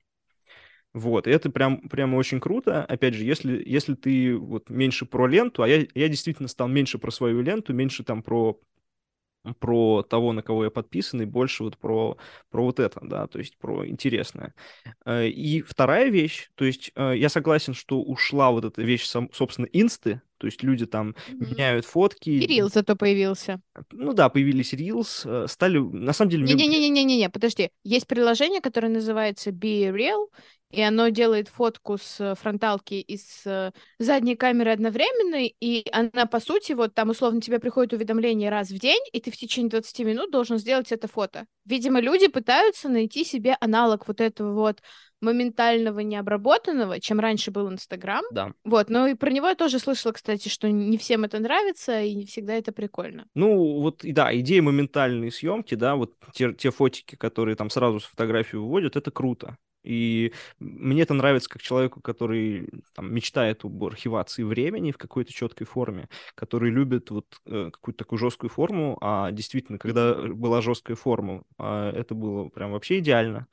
Вот, 0.94 1.26
и 1.26 1.32
это 1.32 1.50
прям, 1.50 1.88
прямо 1.88 2.18
очень 2.18 2.42
круто. 2.42 2.84
Опять 2.84 3.14
же, 3.14 3.24
если, 3.24 3.64
если 3.66 3.96
ты 3.96 4.36
вот 4.36 4.70
меньше 4.70 5.06
про 5.06 5.26
ленту, 5.26 5.64
а 5.64 5.68
я, 5.68 5.86
я 5.96 6.10
действительно 6.10 6.50
стал 6.50 6.68
меньше 6.68 6.98
про 6.98 7.12
свою 7.12 7.42
ленту, 7.42 7.74
меньше 7.74 8.04
там 8.04 8.22
про 8.24 8.60
про 9.60 10.04
того, 10.04 10.34
на 10.34 10.42
кого 10.42 10.66
я 10.66 10.70
подписан, 10.70 11.22
и 11.22 11.26
больше 11.26 11.64
вот 11.64 11.78
про, 11.78 12.18
про 12.50 12.64
вот 12.64 12.80
это, 12.80 13.00
да, 13.04 13.28
то 13.28 13.40
есть 13.40 13.58
про 13.58 13.88
интересное. 13.88 14.54
Э, 15.06 15.28
и 15.28 15.62
вторая 15.62 16.10
вещь, 16.10 16.50
то 16.56 16.66
есть 16.66 16.92
э, 16.96 17.14
я 17.18 17.30
согласен, 17.30 17.74
что 17.74 18.02
ушла 18.02 18.52
вот 18.52 18.66
эта 18.66 18.82
вещь, 18.82 19.06
собственно, 19.06 19.68
инсты, 19.72 20.22
то 20.38 20.48
есть 20.48 20.64
люди 20.64 20.86
там 20.86 21.10
mm-hmm. 21.10 21.50
меняют 21.52 21.86
фотки. 21.86 22.30
И 22.30 22.62
зато 22.64 22.96
появился. 22.96 23.62
Ну 23.92 24.14
да, 24.14 24.30
появились 24.30 24.74
Reels, 24.74 25.22
э, 25.26 25.48
стали, 25.48 25.78
на 25.78 26.14
самом 26.14 26.32
деле... 26.32 26.46
Не-не-не-не-не, 26.46 27.30
подожди. 27.30 27.70
Есть 27.84 28.08
приложение, 28.08 28.62
которое 28.62 28.90
называется 28.90 29.52
Be 29.52 29.92
Real, 29.92 30.28
и 30.72 30.82
оно 30.82 31.10
делает 31.10 31.50
фотку 31.50 31.98
с 31.98 32.36
фронталки 32.36 32.94
и 32.94 33.18
с 33.18 33.74
задней 34.00 34.36
камеры 34.36 34.72
одновременно, 34.72 35.46
и 35.60 35.90
она, 35.92 36.26
по 36.26 36.40
сути, 36.40 36.74
вот 36.74 36.94
там 36.94 37.10
условно 37.10 37.42
тебе 37.42 37.60
приходит 37.60 37.94
уведомление 37.94 38.50
раз 38.50 38.70
в 38.70 38.80
день, 38.80 39.02
и 39.12 39.20
ты 39.20 39.32
в 39.32 39.38
течение 39.38 39.70
20 39.70 40.00
минут 40.00 40.32
должен 40.32 40.58
сделать 40.58 40.92
это 40.92 41.08
фото. 41.08 41.46
Видимо, 41.66 42.00
люди 42.00 42.28
пытаются 42.28 42.90
найти 42.90 43.24
себе 43.26 43.58
аналог 43.60 44.08
вот 44.08 44.22
этого 44.22 44.54
вот 44.54 44.82
моментального 45.22 46.00
необработанного, 46.00 47.00
чем 47.00 47.20
раньше 47.20 47.52
был 47.52 47.72
Инстаграм. 47.72 48.24
Да. 48.32 48.54
Вот, 48.64 48.90
но 48.90 49.08
и 49.08 49.14
про 49.14 49.30
него 49.30 49.48
я 49.48 49.56
тоже 49.56 49.78
слышала, 49.78 50.14
кстати, 50.14 50.50
что 50.50 50.70
не 50.70 50.98
всем 50.98 51.24
это 51.24 51.38
нравится, 51.40 52.02
и 52.02 52.16
не 52.16 52.26
всегда 52.26 52.56
это 52.56 52.72
прикольно. 52.72 53.28
Ну, 53.36 53.71
вот, 53.80 54.02
да, 54.04 54.36
идея 54.38 54.62
моментальной 54.62 55.32
съемки, 55.32 55.76
да, 55.76 55.96
вот 55.96 56.14
те, 56.34 56.54
те 56.54 56.72
фотики, 56.72 57.16
которые 57.16 57.56
там 57.56 57.70
сразу 57.70 58.00
с 58.00 58.06
фотографию 58.06 58.64
выводят, 58.64 58.96
это 58.96 59.12
круто. 59.12 59.58
И 59.84 60.32
мне 60.60 61.02
это 61.02 61.14
нравится 61.14 61.50
как 61.50 61.62
человеку, 61.62 62.02
который 62.02 62.70
там, 62.94 63.14
мечтает 63.14 63.66
об 63.66 63.84
архивации 63.84 64.44
времени 64.44 64.92
в 64.92 64.98
какой-то 64.98 65.34
четкой 65.34 65.66
форме, 65.66 66.08
который 66.36 66.70
любит 66.70 67.10
вот 67.10 67.26
э, 67.46 67.70
какую-то 67.72 67.98
такую 67.98 68.20
жесткую 68.20 68.50
форму, 68.50 68.98
а 69.02 69.32
действительно, 69.32 69.80
когда 69.80 70.14
была 70.14 70.62
жесткая 70.62 70.96
форма, 70.96 71.44
э, 71.58 71.94
это 71.96 72.14
было 72.14 72.50
прям 72.50 72.74
вообще 72.74 73.00
идеально, 73.00 73.48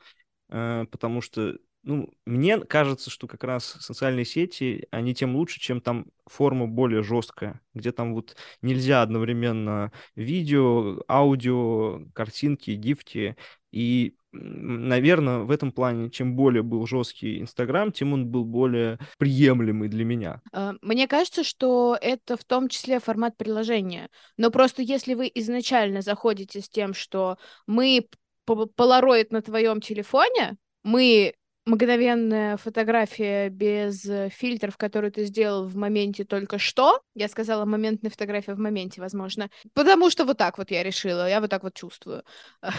э, 0.50 0.84
потому 0.90 1.22
что 1.22 1.56
ну, 1.82 2.12
мне 2.26 2.58
кажется, 2.58 3.11
что 3.11 3.26
как 3.26 3.44
раз 3.44 3.64
социальные 3.80 4.25
сети, 4.25 4.87
они 4.90 5.14
тем 5.14 5.37
лучше, 5.37 5.61
чем 5.61 5.80
там 5.80 6.06
форма 6.26 6.66
более 6.66 7.02
жесткая, 7.02 7.61
где 7.75 7.92
там 7.92 8.14
вот 8.14 8.37
нельзя 8.62 9.02
одновременно 9.02 9.92
видео, 10.14 11.02
аудио, 11.08 12.04
картинки, 12.14 12.73
гифки, 12.73 13.37
и 13.70 14.14
наверное, 14.32 15.38
в 15.38 15.50
этом 15.50 15.73
плане, 15.73 16.11
чем 16.11 16.37
более 16.37 16.62
был 16.62 16.87
жесткий 16.87 17.40
Инстаграм, 17.40 17.92
тем 17.92 18.12
он 18.12 18.26
был 18.26 18.44
более 18.44 18.99
приемлемый 19.18 19.88
для 19.88 20.04
меня. 20.04 20.42
А, 20.52 20.75
мне 20.82 21.08
кажется, 21.08 21.44
что 21.44 21.97
это 22.00 22.37
в 22.37 22.44
том 22.44 22.68
числе 22.68 23.00
формат 23.00 23.37
приложения. 23.37 24.11
Но 24.37 24.50
просто 24.50 24.82
если 24.82 25.14
вы 25.14 25.30
изначально 25.35 26.02
заходите 26.02 26.61
с 26.61 26.68
тем, 26.68 26.94
что 26.94 27.38
мы 27.66 28.06
полароид 28.44 29.32
на 29.32 29.42
твоем 29.42 29.80
телефоне, 29.80 30.56
мы 30.82 31.35
мгновенная 31.68 32.56
фотография 32.56 33.50
без 33.50 34.02
фильтров, 34.32 34.76
которую 34.76 35.12
ты 35.12 35.25
сделал 35.25 35.66
в 35.66 35.76
моменте 35.76 36.25
только 36.25 36.58
что. 36.58 37.00
Я 37.14 37.28
сказала 37.28 37.64
моментная 37.66 38.10
фотография 38.10 38.54
в 38.54 38.58
моменте, 38.58 39.00
возможно. 39.00 39.50
Потому 39.75 40.10
что 40.10 40.25
вот 40.25 40.38
так 40.38 40.58
вот 40.58 40.70
я 40.70 40.82
решила, 40.82 41.28
я 41.28 41.40
вот 41.40 41.50
так 41.50 41.62
вот 41.62 41.75
чувствую. 41.75 42.25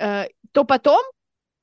Э, 0.00 0.28
то 0.52 0.62
потом 0.62 1.02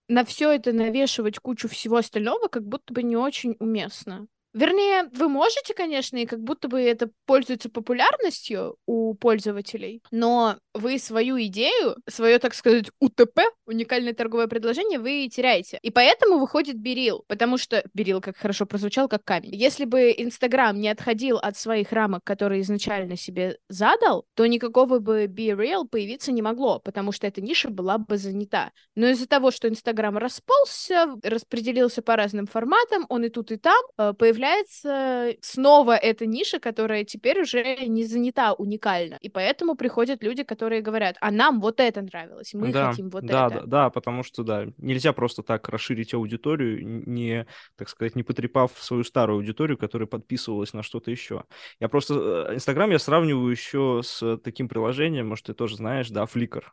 на 0.09 0.25
все 0.25 0.51
это 0.51 0.73
навешивать 0.73 1.39
кучу 1.39 1.69
всего 1.69 1.95
остального 1.95 2.49
как 2.49 2.67
будто 2.67 2.93
бы 2.93 3.01
не 3.01 3.15
очень 3.15 3.55
уместно. 3.59 4.27
Вернее, 4.53 5.09
вы 5.13 5.27
можете, 5.27 5.73
конечно, 5.73 6.15
и 6.15 6.25
как 6.25 6.41
будто 6.41 6.69
бы 6.69 6.81
это 6.81 7.09
пользуется 7.25 7.69
популярностью 7.69 8.77
у 8.85 9.13
пользователей, 9.13 10.01
но 10.11 10.57
вы 10.73 10.97
свою 10.97 11.37
идею, 11.43 11.97
свое, 12.07 12.39
так 12.39 12.53
сказать, 12.53 12.85
УТП, 13.01 13.39
уникальное 13.65 14.13
торговое 14.13 14.47
предложение, 14.47 14.99
вы 14.99 15.27
теряете. 15.29 15.79
И 15.81 15.91
поэтому 15.91 16.39
выходит 16.39 16.77
Берил, 16.77 17.23
потому 17.27 17.57
что 17.57 17.83
Берил, 17.93 18.21
как 18.21 18.37
хорошо 18.37 18.65
прозвучал, 18.65 19.07
как 19.07 19.23
камень. 19.23 19.55
Если 19.55 19.85
бы 19.85 20.13
Инстаграм 20.17 20.79
не 20.79 20.89
отходил 20.89 21.37
от 21.37 21.57
своих 21.57 21.91
рамок, 21.91 22.23
которые 22.23 22.61
изначально 22.61 23.17
себе 23.17 23.57
задал, 23.69 24.25
то 24.35 24.45
никакого 24.45 24.99
бы 24.99 25.25
Be 25.25 25.49
Real 25.49 25.87
появиться 25.87 26.31
не 26.31 26.41
могло, 26.41 26.79
потому 26.79 27.11
что 27.11 27.27
эта 27.27 27.41
ниша 27.41 27.69
была 27.69 27.97
бы 27.97 28.17
занята. 28.17 28.71
Но 28.95 29.07
из-за 29.07 29.27
того, 29.27 29.51
что 29.51 29.67
Инстаграм 29.67 30.17
расползся, 30.17 31.07
распределился 31.23 32.01
по 32.01 32.15
разным 32.15 32.47
форматам, 32.47 33.05
он 33.09 33.23
и 33.23 33.29
тут, 33.29 33.51
и 33.51 33.57
там, 33.57 33.83
э, 33.97 34.13
появляется 34.13 34.45
появляется 34.45 35.37
снова 35.41 35.95
эта 35.95 36.25
ниша, 36.25 36.59
которая 36.59 37.03
теперь 37.03 37.41
уже 37.41 37.85
не 37.87 38.05
занята 38.05 38.53
уникально. 38.53 39.17
И 39.21 39.29
поэтому 39.29 39.75
приходят 39.75 40.23
люди, 40.23 40.43
которые 40.43 40.81
говорят, 40.81 41.15
а 41.21 41.31
нам 41.31 41.59
вот 41.61 41.79
это 41.79 42.01
нравилось, 42.01 42.53
мы 42.53 42.71
да, 42.71 42.89
хотим 42.89 43.09
вот 43.09 43.25
да, 43.25 43.47
это. 43.47 43.54
Да, 43.61 43.65
да, 43.65 43.89
потому 43.89 44.23
что, 44.23 44.43
да, 44.43 44.67
нельзя 44.77 45.13
просто 45.13 45.43
так 45.43 45.67
расширить 45.69 46.13
аудиторию, 46.13 46.85
не, 47.07 47.45
так 47.75 47.89
сказать, 47.89 48.15
не 48.15 48.23
потрепав 48.23 48.71
свою 48.77 49.03
старую 49.03 49.37
аудиторию, 49.37 49.77
которая 49.77 50.07
подписывалась 50.07 50.73
на 50.73 50.83
что-то 50.83 51.11
еще. 51.11 51.43
Я 51.79 51.89
просто... 51.89 52.47
э, 52.49 52.55
Инстаграм 52.55 52.89
я 52.91 52.99
сравниваю 52.99 53.49
еще 53.49 54.01
с 54.03 54.37
таким 54.37 54.67
приложением, 54.67 55.27
может, 55.27 55.45
ты 55.45 55.53
тоже 55.53 55.75
знаешь, 55.77 56.09
да, 56.09 56.23
Flickr 56.23 56.63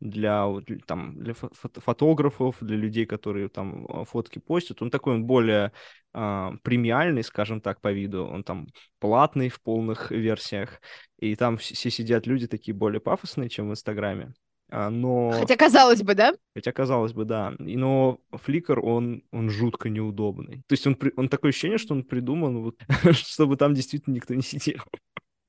для, 0.00 0.46
там, 0.86 1.18
для 1.18 1.32
фо- 1.32 1.52
фото- 1.54 1.80
фотографов, 1.80 2.56
для 2.60 2.76
людей, 2.76 3.06
которые 3.06 3.48
там 3.48 3.86
а, 3.88 4.04
фотки 4.04 4.38
постят. 4.38 4.82
Он 4.82 4.90
такой, 4.90 5.14
он 5.14 5.24
более 5.24 5.72
а, 6.12 6.52
премиальный, 6.62 7.22
скажем 7.22 7.60
так, 7.60 7.80
по 7.80 7.92
виду. 7.92 8.24
Он 8.26 8.44
там 8.44 8.66
платный 8.98 9.48
в 9.48 9.60
полных 9.62 10.10
версиях. 10.10 10.80
И 11.18 11.34
там 11.34 11.54
вс- 11.56 11.74
все 11.74 11.90
сидят 11.90 12.26
люди 12.26 12.46
такие 12.46 12.74
более 12.74 13.00
пафосные, 13.00 13.48
чем 13.48 13.68
в 13.68 13.72
Инстаграме. 13.72 14.34
А, 14.68 14.90
но... 14.90 15.30
Хотя, 15.30 15.56
казалось 15.56 16.02
бы, 16.02 16.14
да? 16.14 16.34
Хотя, 16.54 16.72
казалось 16.72 17.12
бы, 17.12 17.24
да. 17.24 17.54
Но 17.58 18.18
Flickr, 18.32 18.78
он, 18.80 19.22
он 19.30 19.50
жутко 19.50 19.88
неудобный. 19.88 20.62
То 20.66 20.72
есть 20.72 20.86
он, 20.86 20.98
он 21.16 21.28
такое 21.28 21.50
ощущение, 21.50 21.78
что 21.78 21.94
он 21.94 22.02
придуман, 22.02 22.62
вот, 22.62 22.76
чтобы 23.12 23.56
там 23.56 23.74
действительно 23.74 24.14
никто 24.14 24.34
не 24.34 24.42
сидел. 24.42 24.82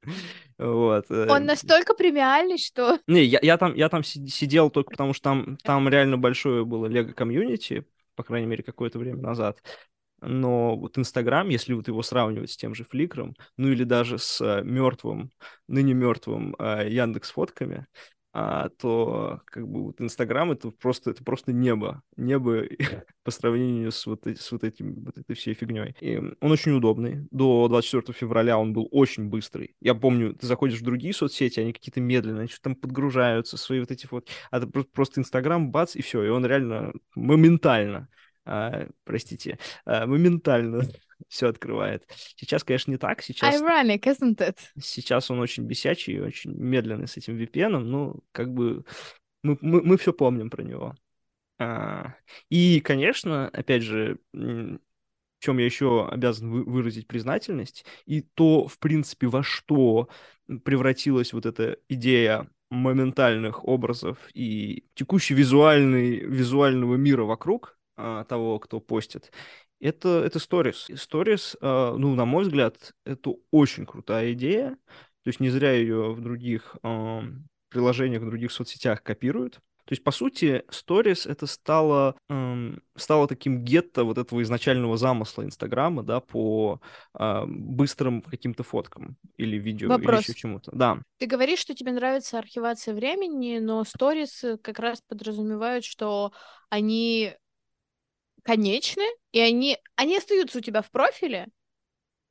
Вот. 0.58 1.12
э, 1.12 1.28
Он 1.30 1.46
настолько 1.46 1.94
премиальный, 1.94 2.58
что... 2.58 2.98
не, 3.08 3.24
я, 3.24 3.40
я 3.42 3.58
там, 3.58 3.76
я 3.76 3.90
там 3.90 4.04
си- 4.04 4.26
сидел 4.28 4.70
только 4.70 4.92
потому, 4.92 5.14
что 5.14 5.24
там, 5.24 5.58
там 5.58 5.90
реально 5.90 6.18
большое 6.18 6.66
было 6.66 6.86
лего-комьюнити, 6.86 7.86
по 8.16 8.24
крайней 8.24 8.48
мере, 8.48 8.64
какое-то 8.64 9.00
время 9.00 9.22
назад. 9.22 9.62
Но 10.22 10.76
вот 10.76 10.98
Инстаграм, 10.98 11.48
если 11.50 11.74
вот 11.74 11.88
его 11.90 12.02
сравнивать 12.02 12.52
с 12.52 12.58
тем 12.58 12.74
же 12.74 12.86
Фликром, 12.86 13.36
ну 13.58 13.68
или 13.68 13.84
даже 13.84 14.18
с 14.18 14.64
мертвым, 14.64 15.32
ныне 15.68 15.94
мертвым 15.94 16.56
Яндекс 16.58 17.32
фотками, 17.32 17.86
а, 18.40 18.70
то 18.70 19.42
как 19.46 19.68
бы 19.68 19.86
вот 19.86 20.00
Инстаграм 20.00 20.52
это 20.52 20.70
просто 20.70 21.10
это 21.10 21.24
просто 21.24 21.54
небо, 21.54 22.04
небо 22.18 22.66
по 23.24 23.32
сравнению 23.32 23.92
с 23.92 24.06
вот, 24.06 24.28
с 24.28 24.52
вот 24.52 24.64
этим 24.64 25.06
вот 25.06 25.18
этой 25.18 25.36
всей 25.36 25.56
фигней. 25.56 25.96
И 26.02 26.18
он 26.18 26.36
очень 26.52 26.74
удобный. 26.74 27.28
До 27.32 27.68
24 27.68 28.16
февраля 28.16 28.60
он 28.60 28.74
был 28.74 28.88
очень 28.92 29.28
быстрый. 29.28 29.76
Я 29.82 29.96
помню, 29.96 30.36
ты 30.36 30.46
заходишь 30.46 30.80
в 30.80 30.84
другие 30.84 31.16
соцсети, 31.16 31.60
они 31.60 31.74
какие-то 31.74 32.00
медленные, 32.00 32.42
они 32.42 32.48
что-то 32.48 32.64
там 32.66 32.76
подгружаются, 32.76 33.58
свои 33.58 33.80
вот 33.80 33.90
эти 33.90 34.08
вот. 34.12 34.30
А 34.52 34.58
это 34.58 34.68
про- 34.68 34.84
просто 34.84 35.20
Инстаграм, 35.20 35.72
бац, 35.72 35.96
и 35.96 36.04
все, 36.04 36.24
и 36.24 36.30
он 36.30 36.46
реально 36.46 36.94
моментально 37.16 38.08
а, 38.46 38.88
простите, 39.04 39.58
а, 39.86 40.06
моментально 40.06 40.84
все 41.28 41.50
открывает. 41.50 42.04
Сейчас, 42.36 42.64
конечно, 42.64 42.92
не 42.92 42.98
так. 42.98 43.22
Сейчас, 43.22 43.62
Ironic, 43.62 44.02
isn't 44.02 44.38
it? 44.38 44.58
сейчас 44.82 45.32
он 45.32 45.40
очень 45.40 45.64
бесячий 45.64 46.16
и 46.16 46.20
очень 46.20 46.52
медленный 46.54 47.08
с 47.08 47.18
этим 47.18 47.38
VPN, 47.38 47.78
ну, 47.80 48.22
как 48.32 48.54
бы 48.54 48.84
мы, 49.44 49.58
мы, 49.62 49.82
мы 49.82 49.98
все 49.98 50.14
помним 50.14 50.50
про 50.50 50.64
него. 50.64 50.96
А, 51.60 52.16
и, 52.50 52.80
конечно, 52.82 53.48
опять 53.50 53.84
же, 53.84 54.20
в 54.34 54.80
чем 55.40 55.58
я 55.60 55.66
еще 55.66 56.08
обязан 56.08 56.50
вы- 56.52 56.64
выразить 56.64 57.08
признательность, 57.08 57.86
и 58.06 58.22
то, 58.22 58.68
в 58.68 58.80
принципе, 58.80 59.28
во 59.28 59.44
что 59.44 60.10
превратилась 60.64 61.34
вот 61.34 61.46
эта 61.46 61.78
идея 61.90 62.50
моментальных 62.70 63.66
образов 63.66 64.18
и 64.34 64.86
текущий 64.94 65.34
визуальный, 65.34 66.20
визуального 66.20 66.96
мира 66.96 67.24
вокруг 67.24 67.78
а, 67.96 68.24
того, 68.26 68.60
кто 68.60 68.80
постит, 68.80 69.32
это, 69.80 70.24
это 70.24 70.40
Stories. 70.40 70.90
Stories, 70.94 71.58
а, 71.62 71.96
ну, 71.96 72.16
на 72.16 72.26
мой 72.26 72.44
взгляд, 72.44 72.94
это 73.06 73.36
очень 73.52 73.86
крутая 73.86 74.34
идея. 74.34 74.78
То 75.24 75.30
есть 75.30 75.40
не 75.40 75.50
зря 75.50 75.74
ее 75.74 76.14
в 76.14 76.22
других 76.22 76.78
ам, 76.84 77.48
приложениях, 77.70 78.22
в 78.22 78.26
других 78.26 78.52
соцсетях 78.52 79.04
копируют. 79.04 79.60
То 79.88 79.94
есть, 79.94 80.04
по 80.04 80.12
сути, 80.12 80.66
Stories 80.70 81.30
это 81.32 81.48
стало, 81.48 82.18
эм, 82.30 82.82
стало 82.98 83.26
таким 83.26 83.64
гетто 83.64 84.04
вот 84.04 84.18
этого 84.18 84.42
изначального 84.42 84.98
замысла 84.98 85.44
Инстаграма, 85.44 86.04
да, 86.04 86.20
по 86.20 86.82
а, 87.14 87.46
быстрым 87.48 88.22
каким-то 88.22 88.64
фоткам 88.64 89.16
или 89.38 89.56
видео, 89.56 89.88
или 89.88 89.94
Вопрос. 89.96 90.24
еще 90.24 90.34
чему-то. 90.34 90.72
Да, 90.74 91.00
Ты 91.20 91.26
говоришь, 91.26 91.60
что 91.60 91.74
тебе 91.74 91.94
нравится 91.94 92.38
архивация 92.38 92.94
времени, 92.94 93.60
но 93.60 93.86
сторис 93.86 94.44
э, 94.44 94.58
как 94.58 94.80
раз 94.80 95.02
подразумевают, 95.08 95.86
что 95.86 96.34
они 96.70 97.34
конечны, 98.48 99.04
и 99.34 99.40
они, 99.40 99.78
они 99.96 100.18
остаются 100.18 100.60
у 100.60 100.62
тебя 100.62 100.82
в 100.82 100.90
профиле, 100.90 101.48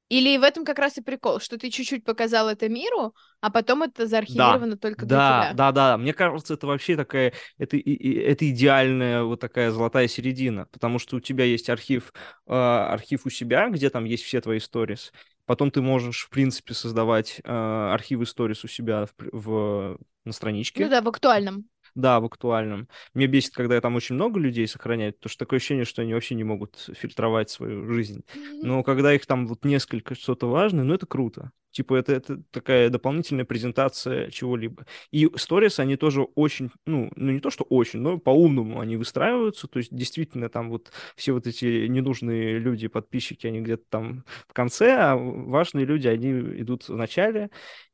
или 0.08 0.36
в 0.38 0.44
этом 0.44 0.64
как 0.64 0.78
раз 0.78 0.98
и 0.98 1.02
прикол, 1.02 1.40
что 1.40 1.58
ты 1.58 1.68
чуть-чуть 1.68 2.04
показал 2.04 2.48
это 2.48 2.68
миру, 2.68 3.14
а 3.40 3.50
потом 3.50 3.82
это 3.82 4.06
заархивировано 4.06 4.76
только 4.78 5.04
для 5.04 5.18
да, 5.18 5.42
тебя. 5.42 5.54
да, 5.54 5.72
да. 5.72 5.98
Мне 5.98 6.12
кажется, 6.12 6.54
это 6.54 6.66
вообще 6.68 6.96
такая, 6.96 7.32
это, 7.58 7.76
и- 7.76 7.80
и- 7.80 8.14
это 8.20 8.48
идеальная 8.48 9.24
вот 9.24 9.40
такая 9.40 9.70
золотая 9.72 10.06
середина, 10.06 10.66
потому 10.70 10.98
что 11.00 11.16
у 11.16 11.20
тебя 11.20 11.44
есть 11.44 11.68
архив, 11.68 12.12
э, 12.46 12.52
архив 12.54 13.26
у 13.26 13.30
себя, 13.30 13.68
где 13.68 13.90
там 13.90 14.04
есть 14.04 14.22
все 14.22 14.40
твои 14.40 14.60
сторис. 14.60 15.12
Потом 15.44 15.70
ты 15.70 15.82
можешь, 15.82 16.24
в 16.26 16.30
принципе, 16.30 16.74
создавать 16.74 17.40
э, 17.44 17.50
архивы 17.92 18.26
сторис 18.26 18.64
у 18.64 18.68
себя 18.68 19.06
в, 19.06 19.12
в- 19.32 19.98
на 20.24 20.32
страничке. 20.32 20.84
Ну 20.84 20.90
да, 20.90 21.02
в 21.02 21.08
актуальном. 21.08 21.68
Да, 21.96 22.20
в 22.20 22.26
актуальном. 22.26 22.88
Мне 23.14 23.26
бесит, 23.26 23.54
когда 23.54 23.80
там 23.80 23.96
очень 23.96 24.16
много 24.16 24.38
людей 24.38 24.68
сохраняют, 24.68 25.16
потому 25.16 25.30
что 25.30 25.38
такое 25.38 25.56
ощущение, 25.56 25.86
что 25.86 26.02
они 26.02 26.12
вообще 26.12 26.34
не 26.34 26.44
могут 26.44 26.90
фильтровать 26.94 27.48
свою 27.48 27.90
жизнь. 27.90 28.22
Но 28.62 28.82
когда 28.82 29.14
их 29.14 29.24
там 29.24 29.46
вот 29.46 29.64
несколько, 29.64 30.14
что-то 30.14 30.46
важное, 30.46 30.84
ну 30.84 30.92
это 30.92 31.06
круто. 31.06 31.52
Типа 31.70 31.94
это, 31.94 32.12
это 32.12 32.42
такая 32.50 32.90
дополнительная 32.90 33.46
презентация 33.46 34.30
чего-либо. 34.30 34.84
И 35.10 35.30
сторис, 35.36 35.78
они 35.78 35.96
тоже 35.96 36.22
очень, 36.34 36.70
ну, 36.84 37.10
ну 37.16 37.32
не 37.32 37.40
то, 37.40 37.48
что 37.48 37.64
очень, 37.64 38.00
но 38.00 38.18
по-умному 38.18 38.78
они 38.78 38.98
выстраиваются. 38.98 39.66
То 39.66 39.78
есть 39.78 39.94
действительно 39.94 40.50
там 40.50 40.68
вот 40.68 40.92
все 41.16 41.32
вот 41.32 41.46
эти 41.46 41.86
ненужные 41.86 42.58
люди, 42.58 42.88
подписчики, 42.88 43.46
они 43.46 43.62
где-то 43.62 43.84
там 43.88 44.24
в 44.48 44.52
конце, 44.52 44.92
а 44.96 45.16
важные 45.16 45.86
люди, 45.86 46.08
они 46.08 46.30
идут 46.60 46.86
в 46.90 46.94
начале. 46.94 47.48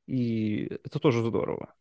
И 0.09 0.65
это 0.85 0.99
тоже 0.99 1.23
здорово. 1.23 1.73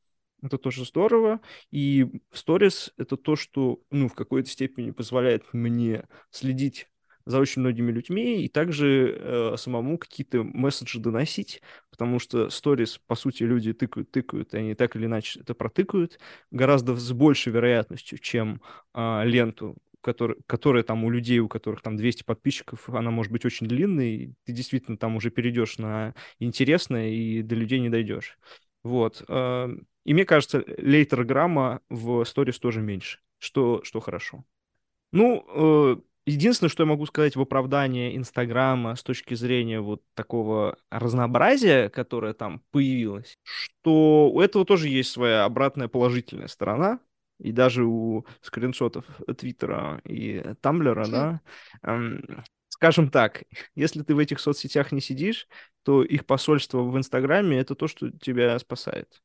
Это 0.41 0.57
тоже 0.57 0.85
здорово. 0.85 1.39
И 1.71 2.07
сторис— 2.31 2.93
это 2.97 3.17
то, 3.17 3.35
что, 3.35 3.81
ну, 3.91 4.07
в 4.07 4.13
какой-то 4.13 4.49
степени 4.49 4.91
позволяет 4.91 5.53
мне 5.53 6.07
следить 6.31 6.87
за 7.25 7.39
очень 7.39 7.61
многими 7.61 7.91
людьми 7.91 8.43
и 8.43 8.49
также 8.49 9.15
э, 9.15 9.55
самому 9.57 9.97
какие-то 9.97 10.43
месседжи 10.43 10.99
доносить, 10.99 11.61
потому 11.91 12.19
что 12.19 12.49
сторис, 12.49 12.99
по 13.05 13.15
сути, 13.15 13.43
люди 13.43 13.73
тыкают, 13.73 14.11
тыкают, 14.11 14.53
и 14.53 14.57
они 14.57 14.75
так 14.75 14.95
или 14.95 15.05
иначе 15.05 15.39
это 15.41 15.53
протыкают 15.53 16.19
гораздо 16.49 16.95
с 16.95 17.11
большей 17.11 17.53
вероятностью, 17.53 18.17
чем 18.17 18.61
а, 18.93 19.23
ленту, 19.23 19.77
который, 20.01 20.37
которая 20.47 20.83
там 20.83 21.03
у 21.03 21.09
людей, 21.09 21.39
у 21.39 21.47
которых 21.47 21.81
там 21.81 21.95
200 21.95 22.23
подписчиков, 22.23 22.89
она 22.89 23.11
может 23.11 23.31
быть 23.31 23.45
очень 23.45 23.67
длинной, 23.67 24.09
и 24.15 24.33
ты 24.45 24.53
действительно 24.53 24.97
там 24.97 25.15
уже 25.15 25.29
перейдешь 25.29 25.77
на 25.77 26.15
интересное 26.39 27.09
и 27.09 27.43
до 27.43 27.55
людей 27.55 27.79
не 27.79 27.89
дойдешь. 27.89 28.37
Вот. 28.83 29.23
э, 29.27 29.69
И 30.05 30.13
мне 30.13 30.25
кажется, 30.25 30.63
лейтерграмма 30.77 31.81
в 31.89 32.23
сторис 32.25 32.59
тоже 32.59 32.81
меньше, 32.81 33.19
что, 33.39 33.81
что 33.83 33.99
хорошо. 33.99 34.43
Ну, 35.11 35.45
э, 35.47 36.01
единственное, 36.25 36.69
что 36.69 36.83
я 36.83 36.87
могу 36.89 37.05
сказать 37.05 37.35
в 37.35 37.41
оправдание 37.41 38.15
Инстаграма 38.15 38.95
с 38.95 39.03
точки 39.03 39.33
зрения 39.33 39.81
вот 39.81 40.03
такого 40.13 40.77
разнообразия, 40.89 41.89
которое 41.89 42.33
там 42.33 42.61
появилось, 42.71 43.37
что 43.43 44.29
у 44.31 44.39
этого 44.41 44.65
тоже 44.65 44.87
есть 44.89 45.11
своя 45.11 45.45
обратная 45.45 45.87
положительная 45.87 46.47
сторона, 46.47 46.99
и 47.39 47.51
даже 47.51 47.83
у 47.85 48.25
скриншотов 48.41 49.05
Твиттера 49.37 49.99
и 50.05 50.53
Тамблера, 50.61 51.07
да, 51.07 51.41
эм, 51.83 52.43
скажем 52.81 53.11
так, 53.11 53.43
если 53.75 54.01
ты 54.01 54.15
в 54.15 54.17
этих 54.17 54.39
соцсетях 54.39 54.91
не 54.91 55.01
сидишь, 55.01 55.47
то 55.83 56.03
их 56.03 56.25
посольство 56.25 56.81
в 56.81 56.97
Инстаграме 56.97 57.59
это 57.59 57.75
то, 57.75 57.87
что 57.87 58.09
тебя 58.09 58.57
спасает. 58.57 59.21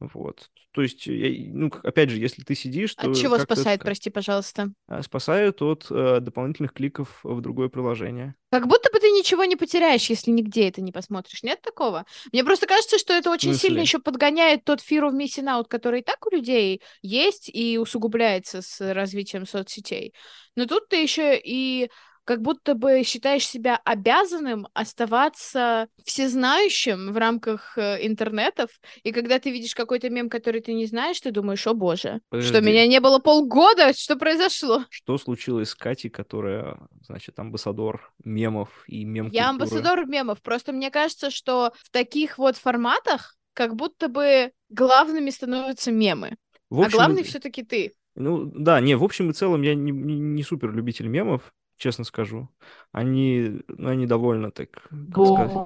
Вот. 0.00 0.50
То 0.72 0.82
есть, 0.82 1.04
ну, 1.06 1.70
опять 1.82 2.10
же, 2.10 2.18
если 2.18 2.42
ты 2.42 2.54
сидишь, 2.54 2.94
то 2.94 3.10
От 3.10 3.16
чего 3.16 3.36
это 3.36 3.44
спасает, 3.44 3.80
как- 3.80 3.86
прости, 3.86 4.10
пожалуйста? 4.10 4.72
а, 4.86 5.02
спасает 5.02 5.62
от 5.62 5.86
э, 5.90 6.20
дополнительных 6.20 6.74
кликов 6.74 7.20
в 7.22 7.40
другое 7.40 7.68
приложение. 7.70 8.34
Как 8.50 8.66
будто 8.66 8.90
бы 8.92 8.98
ты 8.98 9.10
ничего 9.10 9.44
не 9.44 9.56
потеряешь, 9.56 10.08
если 10.10 10.30
нигде 10.30 10.68
это 10.68 10.82
не 10.82 10.92
посмотришь. 10.92 11.42
Нет 11.42 11.60
такого? 11.62 12.04
Мне 12.32 12.44
просто 12.44 12.66
кажется, 12.66 12.98
что 12.98 13.14
это 13.14 13.30
очень 13.30 13.54
сильно 13.54 13.76
смысле? 13.76 13.82
еще 13.82 13.98
подгоняет 13.98 14.64
тот 14.64 14.80
fear 14.80 15.10
of 15.10 15.12
missing 15.12 15.46
out, 15.46 15.68
который 15.68 16.00
и 16.00 16.04
так 16.04 16.26
у 16.26 16.30
людей 16.34 16.82
есть 17.02 17.50
и 17.52 17.78
усугубляется 17.78 18.60
с 18.62 18.92
развитием 18.94 19.46
соцсетей. 19.46 20.14
Но 20.54 20.66
тут 20.66 20.88
ты 20.88 20.96
еще 20.96 21.38
и 21.38 21.90
как 22.30 22.42
будто 22.42 22.76
бы 22.76 23.02
считаешь 23.02 23.44
себя 23.44 23.80
обязанным 23.84 24.68
оставаться 24.72 25.88
всезнающим 26.04 27.12
в 27.12 27.16
рамках 27.16 27.76
э, 27.76 28.06
интернетов, 28.06 28.70
и 29.02 29.10
когда 29.10 29.40
ты 29.40 29.50
видишь 29.50 29.74
какой-то 29.74 30.10
мем, 30.10 30.30
который 30.30 30.60
ты 30.60 30.72
не 30.72 30.86
знаешь, 30.86 31.20
ты 31.20 31.32
думаешь, 31.32 31.66
о 31.66 31.74
боже, 31.74 32.20
что 32.28 32.38
Подожди. 32.38 32.60
меня 32.60 32.86
не 32.86 33.00
было 33.00 33.18
полгода, 33.18 33.92
что 33.94 34.14
произошло? 34.14 34.84
Что 34.90 35.18
случилось 35.18 35.70
с 35.70 35.74
Катей, 35.74 36.08
которая, 36.08 36.78
значит, 37.04 37.36
амбассадор 37.36 38.12
мемов 38.22 38.84
и 38.86 39.04
мем 39.04 39.28
Я 39.32 39.50
амбассадор 39.50 40.06
мемов. 40.06 40.40
Просто 40.40 40.70
мне 40.70 40.92
кажется, 40.92 41.32
что 41.32 41.72
в 41.82 41.90
таких 41.90 42.38
вот 42.38 42.56
форматах 42.56 43.34
как 43.54 43.74
будто 43.74 44.06
бы 44.06 44.52
главными 44.68 45.30
становятся 45.30 45.90
мемы. 45.90 46.36
В 46.70 46.80
а 46.80 46.84
общем, 46.84 46.96
главный 46.96 47.24
все-таки 47.24 47.64
ты. 47.64 47.92
Ну, 48.14 48.44
да, 48.44 48.80
не, 48.80 48.94
в 48.94 49.02
общем 49.02 49.30
и 49.30 49.32
целом 49.32 49.62
я 49.62 49.74
не, 49.74 49.90
не, 49.90 50.16
не 50.16 50.42
супер 50.44 50.72
любитель 50.72 51.08
мемов, 51.08 51.52
честно 51.80 52.04
скажу. 52.04 52.48
Они, 52.92 53.62
ну, 53.66 53.88
они 53.88 54.06
довольно 54.06 54.50
так, 54.52 54.70
как 54.70 55.26
сказать, 55.26 55.56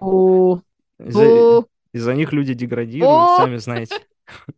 из-за, 0.98 1.66
из-за 1.92 2.14
них 2.14 2.32
люди 2.32 2.54
деградируют, 2.54 3.36
сами 3.36 3.56
знаете. 3.56 3.96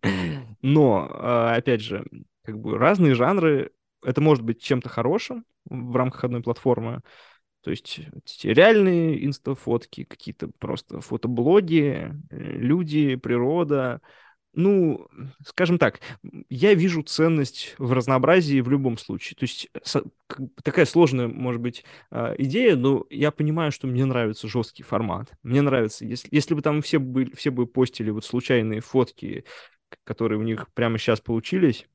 Но, 0.63 1.09
а, 1.11 1.55
опять 1.57 1.81
же, 1.81 2.07
как 2.45 2.61
бы 2.61 2.79
разные 2.79 3.15
жанры, 3.15 3.73
это 4.05 4.21
может 4.21 4.45
быть 4.45 4.63
чем-то 4.63 4.89
хорошим 4.89 5.45
в 5.65 5.97
рамках 5.97 6.25
одной 6.25 6.43
платформы. 6.43 7.01
То 7.63 7.71
есть 7.71 8.01
реальные 8.45 9.27
инстафотки, 9.27 10.05
какие-то 10.05 10.51
просто 10.59 11.01
фотоблоги, 11.01 12.13
э, 12.31 12.37
люди, 12.37 13.17
природа. 13.17 14.01
Ну, 14.57 15.07
скажем 15.47 15.79
так, 15.79 16.01
я 16.49 16.73
вижу 16.73 17.03
ценность 17.03 17.75
в 17.77 17.93
разнообразии 17.93 18.63
в 18.63 18.71
любом 18.71 18.97
случае. 18.97 19.37
То 19.37 19.45
есть 19.45 19.69
бы 19.85 20.03
такая 20.65 20.87
сложная, 20.87 21.29
может 21.29 21.61
быть, 21.61 21.85
а, 22.11 22.35
идея, 22.39 22.75
но 22.75 23.05
я 23.11 23.31
понимаю, 23.31 23.71
что 23.71 23.87
мне 23.87 24.07
нравится 24.07 24.49
жесткий 24.49 24.83
формат. 24.83 25.31
Мне 25.43 25.61
нравится, 25.61 26.07
если, 26.07 26.29
если 26.33 26.55
бы 26.55 26.63
там 26.63 26.81
все 26.81 26.99
бы, 26.99 27.31
все 27.37 27.51
бы 27.51 27.67
постили 27.67 28.09
вот 28.09 28.25
случайные 28.25 28.81
фотки, 28.81 29.45
которые 30.05 30.39
у 30.39 30.43
них 30.43 30.73
прямо 30.73 30.97
сейчас 30.97 31.21
получились, 31.21 31.87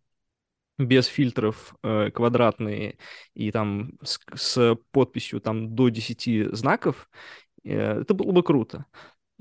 без 0.77 1.07
фильтров, 1.07 1.73
э, 1.83 2.11
квадратные 2.11 2.97
и 3.33 3.51
там 3.51 3.93
с, 4.03 4.19
с 4.35 4.77
подписью 4.91 5.41
там 5.41 5.75
до 5.75 5.89
10 5.89 6.55
знаков, 6.55 7.09
э, 7.63 8.01
это 8.01 8.13
было 8.13 8.31
бы 8.31 8.43
круто. 8.43 8.85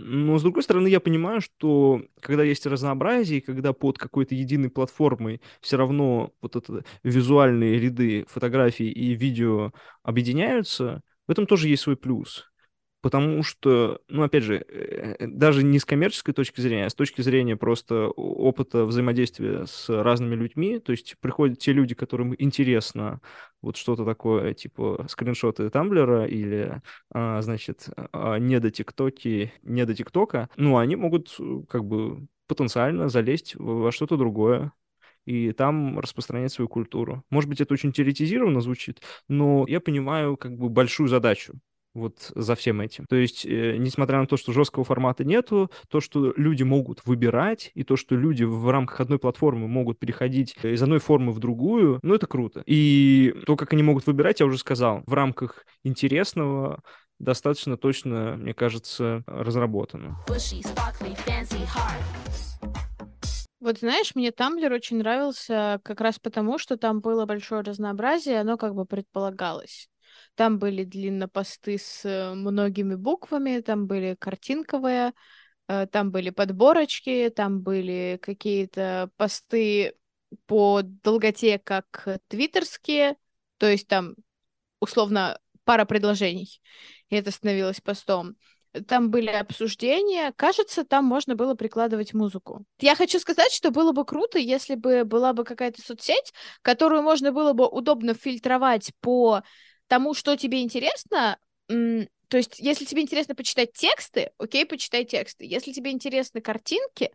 Но, 0.03 0.39
с 0.39 0.43
другой 0.43 0.63
стороны, 0.63 0.89
я 0.89 1.01
понимаю, 1.01 1.41
что 1.41 2.03
когда 2.21 2.43
есть 2.43 2.67
разнообразие, 2.67 3.41
когда 3.41 3.73
под 3.73 3.99
какой-то 3.99 4.35
единой 4.35 4.71
платформой 4.71 5.41
все 5.61 5.77
равно 5.77 6.33
вот 6.41 6.57
это 6.57 6.85
визуальные 7.03 7.79
ряды 7.79 8.25
фотографий 8.29 8.91
и 8.91 9.15
видео 9.15 9.73
объединяются, 10.03 11.03
в 11.27 11.31
этом 11.31 11.47
тоже 11.47 11.69
есть 11.69 11.83
свой 11.83 11.97
плюс. 11.97 12.50
Потому 13.03 13.43
что, 13.43 14.03
ну, 14.09 14.23
опять 14.23 14.43
же, 14.45 14.65
э, 14.69 15.27
даже 15.27 15.63
не 15.63 15.79
с 15.79 15.87
коммерческой 15.87 16.35
точки 16.35 16.61
зрения, 16.61 16.87
а 16.87 16.91
с 16.91 16.95
точки 16.95 17.23
зрения 17.23 17.57
просто 17.57 18.09
опыта 18.09 18.85
взаимодействия 18.85 19.65
с 19.67 19.89
разными 19.89 20.35
людьми, 20.35 20.79
то 20.81 20.93
есть 20.93 21.17
приходят 21.21 21.59
те 21.59 21.73
люди, 21.73 21.95
которым 21.95 22.35
интересно 22.39 23.21
вот 23.63 23.77
что-то 23.77 24.05
такое, 24.05 24.53
типа 24.53 25.07
скриншоты 25.09 25.71
Тамблера 25.71 26.27
или, 26.27 26.83
а, 27.11 27.41
значит, 27.41 27.89
а, 28.13 28.37
не 28.37 28.61
до 28.61 28.71
ТикТоки, 28.71 29.53
не 29.63 29.87
до 29.87 29.95
ТикТока, 29.95 30.51
ну, 30.57 30.77
они 30.77 30.97
могут 30.97 31.35
э, 31.39 31.63
как 31.69 31.85
бы 31.85 32.27
потенциально 32.47 33.09
залезть 33.09 33.55
во 33.57 33.93
что-то 33.93 34.17
другое 34.19 34.73
и 35.25 35.53
там 35.53 35.99
распространять 35.99 36.53
свою 36.53 36.69
культуру. 36.69 37.25
Может 37.31 37.49
быть, 37.49 37.61
это 37.61 37.73
очень 37.73 37.93
теоретизированно 37.93 38.61
звучит, 38.61 39.01
но 39.29 39.65
я 39.69 39.81
понимаю 39.81 40.37
как 40.37 40.57
бы 40.57 40.69
большую 40.69 41.09
задачу 41.09 41.55
вот 41.95 42.31
за 42.35 42.55
всем 42.55 42.81
этим. 42.81 43.07
То 43.09 43.17
есть, 43.17 43.45
э, 43.45 43.77
несмотря 43.77 44.19
на 44.19 44.27
то, 44.27 44.37
что 44.37 44.53
жесткого 44.53 44.85
формата 44.85 45.25
нету, 45.25 45.71
то, 45.89 46.01
что 46.01 46.33
люди 46.37 46.63
могут 46.63 47.05
выбирать, 47.05 47.71
и 47.75 47.83
то, 47.83 47.97
что 47.97 48.15
люди 48.15 48.45
в 48.45 48.69
рамках 48.71 49.01
одной 49.01 49.19
платформы 49.19 49.69
могут 49.69 49.99
переходить 49.99 50.57
из 50.63 50.83
одной 50.83 50.99
формы 50.99 51.33
в 51.33 51.39
другую, 51.39 51.99
ну, 52.03 52.15
это 52.15 52.27
круто. 52.27 52.63
И 52.67 53.35
то, 53.47 53.57
как 53.57 53.73
они 53.73 53.83
могут 53.83 54.07
выбирать, 54.07 54.41
я 54.41 54.47
уже 54.47 54.59
сказал, 54.59 55.03
в 55.07 55.15
рамках 55.15 55.65
интересного 55.85 56.83
достаточно 57.19 57.77
точно, 57.77 58.37
мне 58.37 58.55
кажется, 58.55 59.23
разработано. 59.27 60.17
Вот 63.61 63.79
знаешь, 63.79 64.15
мне 64.15 64.33
Тамблер 64.33 64.73
очень 64.73 64.99
нравился 64.99 65.81
как 65.85 66.01
раз 66.01 66.19
потому, 66.19 66.59
что 66.59 66.79
там 66.79 67.01
было 67.01 67.27
большое 67.27 67.61
разнообразие, 67.61 68.41
оно 68.41 68.57
как 68.57 68.75
бы 68.75 68.87
предполагалось. 68.87 69.91
Там 70.35 70.59
были 70.59 70.85
длиннопосты 70.85 71.79
с 71.79 72.05
э, 72.05 72.35
многими 72.35 72.95
буквами, 72.95 73.61
там 73.61 73.87
были 73.87 74.17
картинковые, 74.19 75.13
э, 75.69 75.87
там 75.87 76.11
были 76.11 76.31
подборочки, 76.31 77.31
там 77.35 77.61
были 77.61 78.19
какие-то 78.23 79.11
посты 79.17 79.95
по 80.47 80.83
долготе, 80.83 81.59
как 81.59 82.21
твиттерские, 82.29 83.17
то 83.59 83.69
есть 83.69 83.89
там 83.89 84.15
условно 84.81 85.39
пара 85.65 85.85
предложений, 85.85 86.61
и 87.09 87.17
это 87.17 87.31
становилось 87.31 87.81
постом. 87.81 88.37
Там 88.87 89.11
были 89.11 89.31
обсуждения. 89.31 90.33
Кажется, 90.37 90.85
там 90.85 91.05
можно 91.05 91.35
было 91.35 91.55
прикладывать 91.55 92.15
музыку. 92.15 92.65
Я 92.79 92.95
хочу 92.95 93.19
сказать, 93.19 93.53
что 93.53 93.73
было 93.73 93.91
бы 93.93 94.05
круто, 94.05 94.39
если 94.39 94.77
бы 94.77 95.05
была 95.05 95.33
бы 95.33 95.45
какая-то 95.45 95.83
соцсеть, 95.83 96.33
которую 96.63 97.03
можно 97.03 97.33
было 97.33 97.53
бы 97.53 97.67
удобно 97.67 98.15
фильтровать 98.15 98.93
по 99.01 99.43
тому, 99.91 100.15
что 100.15 100.37
тебе 100.37 100.63
интересно. 100.63 101.37
То 101.67 102.37
есть, 102.37 102.61
если 102.61 102.85
тебе 102.85 103.03
интересно 103.03 103.35
почитать 103.35 103.73
тексты, 103.73 104.31
окей, 104.39 104.65
почитай 104.65 105.05
тексты. 105.05 105.45
Если 105.45 105.73
тебе 105.73 105.91
интересны 105.91 106.41
картинки, 106.41 107.11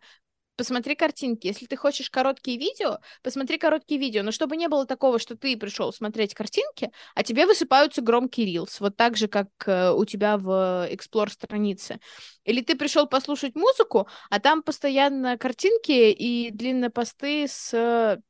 посмотри 0.56 0.94
картинки. 0.94 1.46
Если 1.46 1.64
ты 1.64 1.76
хочешь 1.76 2.10
короткие 2.10 2.58
видео, 2.58 2.98
посмотри 3.22 3.56
короткие 3.56 3.98
видео. 3.98 4.22
Но 4.22 4.30
чтобы 4.30 4.58
не 4.58 4.68
было 4.68 4.84
такого, 4.84 5.18
что 5.18 5.36
ты 5.38 5.56
пришел 5.56 5.90
смотреть 5.90 6.34
картинки, 6.34 6.90
а 7.14 7.22
тебе 7.22 7.46
высыпаются 7.46 8.02
громкие 8.02 8.46
рилс, 8.46 8.78
вот 8.80 8.94
так 8.94 9.16
же, 9.16 9.26
как 9.26 9.48
э, 9.66 9.90
у 9.92 10.04
тебя 10.04 10.36
в 10.36 10.86
Explore 10.92 11.30
странице. 11.30 11.98
Или 12.44 12.60
ты 12.60 12.76
пришел 12.76 13.06
послушать 13.06 13.54
музыку, 13.54 14.06
а 14.28 14.38
там 14.38 14.62
постоянно 14.62 15.38
картинки 15.38 16.10
и 16.10 16.50
длинные 16.50 16.90
посты 16.90 17.46
с 17.48 17.72
э, 17.72 18.20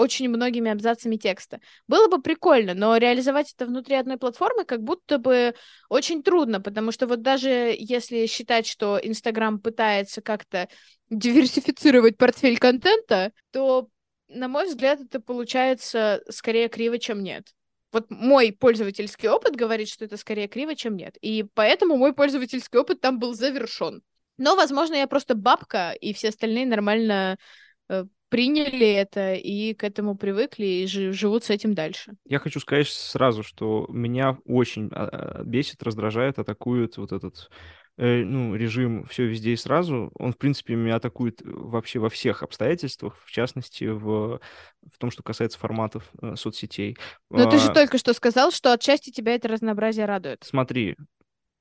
очень 0.00 0.30
многими 0.30 0.70
абзацами 0.70 1.16
текста. 1.16 1.60
Было 1.86 2.08
бы 2.08 2.22
прикольно, 2.22 2.72
но 2.72 2.96
реализовать 2.96 3.52
это 3.52 3.66
внутри 3.66 3.96
одной 3.96 4.16
платформы 4.16 4.64
как 4.64 4.82
будто 4.82 5.18
бы 5.18 5.54
очень 5.90 6.22
трудно, 6.22 6.60
потому 6.60 6.90
что 6.90 7.06
вот 7.06 7.20
даже 7.20 7.76
если 7.78 8.24
считать, 8.26 8.66
что 8.66 8.98
Инстаграм 9.02 9.60
пытается 9.60 10.22
как-то 10.22 10.68
диверсифицировать 11.10 12.16
портфель 12.16 12.58
контента, 12.58 13.32
то, 13.50 13.88
на 14.28 14.48
мой 14.48 14.66
взгляд, 14.66 15.00
это 15.00 15.20
получается 15.20 16.22
скорее 16.30 16.68
криво, 16.68 16.98
чем 16.98 17.22
нет. 17.22 17.48
Вот 17.92 18.06
мой 18.08 18.52
пользовательский 18.52 19.28
опыт 19.28 19.54
говорит, 19.54 19.88
что 19.88 20.06
это 20.06 20.16
скорее 20.16 20.48
криво, 20.48 20.74
чем 20.74 20.96
нет. 20.96 21.18
И 21.20 21.44
поэтому 21.54 21.96
мой 21.96 22.14
пользовательский 22.14 22.78
опыт 22.78 23.00
там 23.00 23.18
был 23.18 23.34
завершен. 23.34 24.02
Но, 24.38 24.56
возможно, 24.56 24.94
я 24.94 25.06
просто 25.06 25.34
бабка, 25.34 25.92
и 25.92 26.14
все 26.14 26.28
остальные 26.28 26.64
нормально 26.64 27.36
э, 27.90 28.04
приняли 28.30 28.86
это 28.86 29.34
и 29.34 29.74
к 29.74 29.84
этому 29.84 30.16
привыкли 30.16 30.64
и 30.64 30.86
жи- 30.86 31.12
живут 31.12 31.44
с 31.44 31.50
этим 31.50 31.74
дальше. 31.74 32.14
Я 32.24 32.38
хочу 32.38 32.60
сказать 32.60 32.88
сразу, 32.88 33.42
что 33.42 33.86
меня 33.90 34.38
очень 34.46 34.88
а, 34.92 35.40
а, 35.40 35.44
бесит, 35.44 35.82
раздражает, 35.82 36.38
атакует 36.38 36.96
вот 36.96 37.12
этот 37.12 37.50
э, 37.98 38.22
ну, 38.24 38.54
режим 38.54 39.04
все 39.04 39.26
везде 39.26 39.52
и 39.52 39.56
сразу. 39.56 40.10
Он, 40.14 40.32
в 40.32 40.38
принципе, 40.38 40.74
меня 40.74 40.96
атакует 40.96 41.40
вообще 41.44 41.98
во 41.98 42.08
всех 42.08 42.42
обстоятельствах, 42.42 43.18
в 43.24 43.30
частности, 43.30 43.84
в, 43.84 44.40
в 44.90 44.98
том, 44.98 45.10
что 45.10 45.22
касается 45.22 45.58
форматов 45.58 46.10
э, 46.22 46.36
соцсетей. 46.36 46.96
Но 47.30 47.46
ты 47.50 47.58
же 47.58 47.68
А, 47.68 47.74
только 47.74 47.98
что 47.98 48.14
сказал, 48.14 48.52
что 48.52 48.72
отчасти 48.72 49.10
тебя 49.10 49.34
это 49.34 49.48
разнообразие 49.48 50.06
радует. 50.06 50.42
Смотри, 50.44 50.96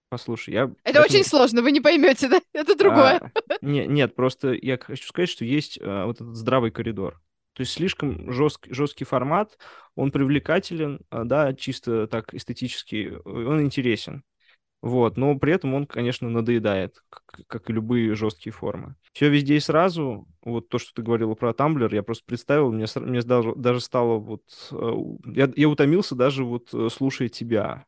послушай, 0.09 0.53
я... 0.53 0.71
Это 0.83 1.01
очень 1.01 1.23
сложно, 1.23 1.61
вы 1.61 1.71
не 1.71 1.81
поймете, 1.81 2.27
да? 2.27 2.41
Это 2.53 2.75
другое. 2.75 3.19
А, 3.19 3.31
не, 3.61 3.85
нет, 3.87 4.15
просто 4.15 4.53
я 4.53 4.77
хочу 4.77 5.07
сказать, 5.07 5.29
что 5.29 5.45
есть 5.45 5.79
а, 5.81 6.05
вот 6.05 6.15
этот 6.21 6.35
здравый 6.35 6.71
коридор. 6.71 7.21
То 7.53 7.61
есть 7.61 7.73
слишком 7.73 8.31
жесткий, 8.31 8.73
жесткий 8.73 9.05
формат, 9.05 9.57
он 9.95 10.11
привлекателен, 10.11 11.01
а, 11.09 11.23
да, 11.23 11.53
чисто 11.53 12.07
так 12.07 12.33
эстетически, 12.33 13.17
он 13.25 13.61
интересен. 13.61 14.23
Вот, 14.81 15.17
но 15.17 15.37
при 15.37 15.53
этом 15.53 15.73
он, 15.73 15.85
конечно, 15.85 16.29
надоедает, 16.29 17.01
как, 17.09 17.23
как 17.47 17.69
и 17.69 17.73
любые 17.73 18.15
жесткие 18.15 18.53
формы. 18.53 18.95
Все 19.11 19.29
везде 19.29 19.57
и 19.57 19.59
сразу, 19.59 20.25
вот 20.41 20.69
то, 20.69 20.77
что 20.79 20.93
ты 20.93 21.01
говорила 21.01 21.35
про 21.35 21.53
Тамблер, 21.53 21.93
я 21.93 22.01
просто 22.01 22.23
представил, 22.25 22.71
мне, 22.71 22.85
мне 22.95 23.21
даже, 23.21 23.53
даже 23.55 23.81
стало 23.81 24.19
вот... 24.19 24.43
э, 24.71 24.91
Я, 25.25 25.51
я 25.53 25.67
утомился 25.67 26.15
даже 26.15 26.45
вот 26.45 26.73
э, 26.73 26.87
слушая 26.89 27.27
тебя. 27.27 27.85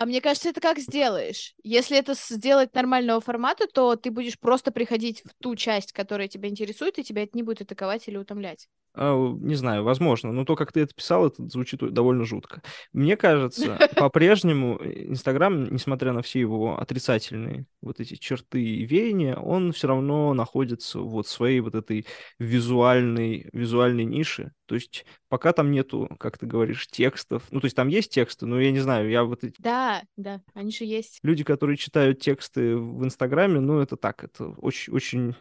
А 0.00 0.06
мне 0.06 0.22
кажется, 0.22 0.48
это 0.48 0.62
как 0.62 0.78
сделаешь. 0.78 1.52
Если 1.62 1.98
это 1.98 2.14
сделать 2.14 2.74
нормального 2.74 3.20
формата, 3.20 3.66
то 3.66 3.96
ты 3.96 4.10
будешь 4.10 4.38
просто 4.38 4.72
приходить 4.72 5.22
в 5.26 5.34
ту 5.42 5.54
часть, 5.56 5.92
которая 5.92 6.26
тебя 6.26 6.48
интересует, 6.48 6.98
и 6.98 7.04
тебя 7.04 7.22
это 7.22 7.36
не 7.36 7.42
будет 7.42 7.60
атаковать 7.60 8.08
или 8.08 8.16
утомлять. 8.16 8.66
А, 8.94 9.14
Не 9.14 9.54
знаю, 9.56 9.84
возможно, 9.84 10.32
но 10.32 10.44
то, 10.46 10.56
как 10.56 10.72
ты 10.72 10.80
это 10.80 10.94
писал, 10.94 11.26
это 11.26 11.46
звучит 11.48 11.80
довольно 11.92 12.24
жутко. 12.24 12.62
Мне 12.94 13.16
кажется, 13.18 13.76
по-прежнему 13.96 14.78
Инстаграм, 14.82 15.64
несмотря 15.72 16.12
на 16.12 16.22
все 16.22 16.40
его 16.40 16.78
отрицательные 16.80 17.66
вот 17.82 18.00
эти 18.00 18.14
черты 18.16 18.62
и 18.62 18.86
веяния, 18.86 19.36
он 19.36 19.72
все 19.72 19.88
равно 19.88 20.34
находится 20.34 20.98
вот 21.00 21.26
в 21.26 21.30
своей 21.30 21.60
вот 21.60 21.74
этой 21.74 22.06
визуальной, 22.38 23.48
визуальной 23.52 24.04
нише. 24.04 24.52
То 24.66 24.74
есть 24.74 25.04
пока 25.28 25.52
там 25.52 25.70
нету, 25.70 26.08
как 26.18 26.38
ты 26.38 26.46
говоришь, 26.46 26.86
текстов, 26.88 27.44
ну 27.50 27.60
то 27.60 27.66
есть 27.66 27.76
там 27.76 27.88
есть 27.88 28.12
тексты, 28.12 28.46
но 28.46 28.60
я 28.60 28.72
не 28.72 28.80
знаю, 28.80 29.08
я 29.10 29.24
вот 29.24 29.44
эти 29.44 29.54
Да, 29.90 30.02
да, 30.16 30.40
они 30.54 30.70
же 30.70 30.84
есть. 30.84 31.18
люди, 31.22 31.44
которые 31.44 31.76
читают 31.76 32.20
тексты 32.20 32.76
в 32.76 33.04
Инстаграме, 33.04 33.60
ну 33.60 33.80
это 33.80 33.96
так, 33.96 34.24
это 34.24 34.46
очень, 34.58 34.92
очень... 34.92 35.34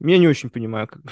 Я 0.00 0.18
не 0.18 0.28
очень 0.28 0.50
понимаю, 0.50 0.88
как, 0.88 1.02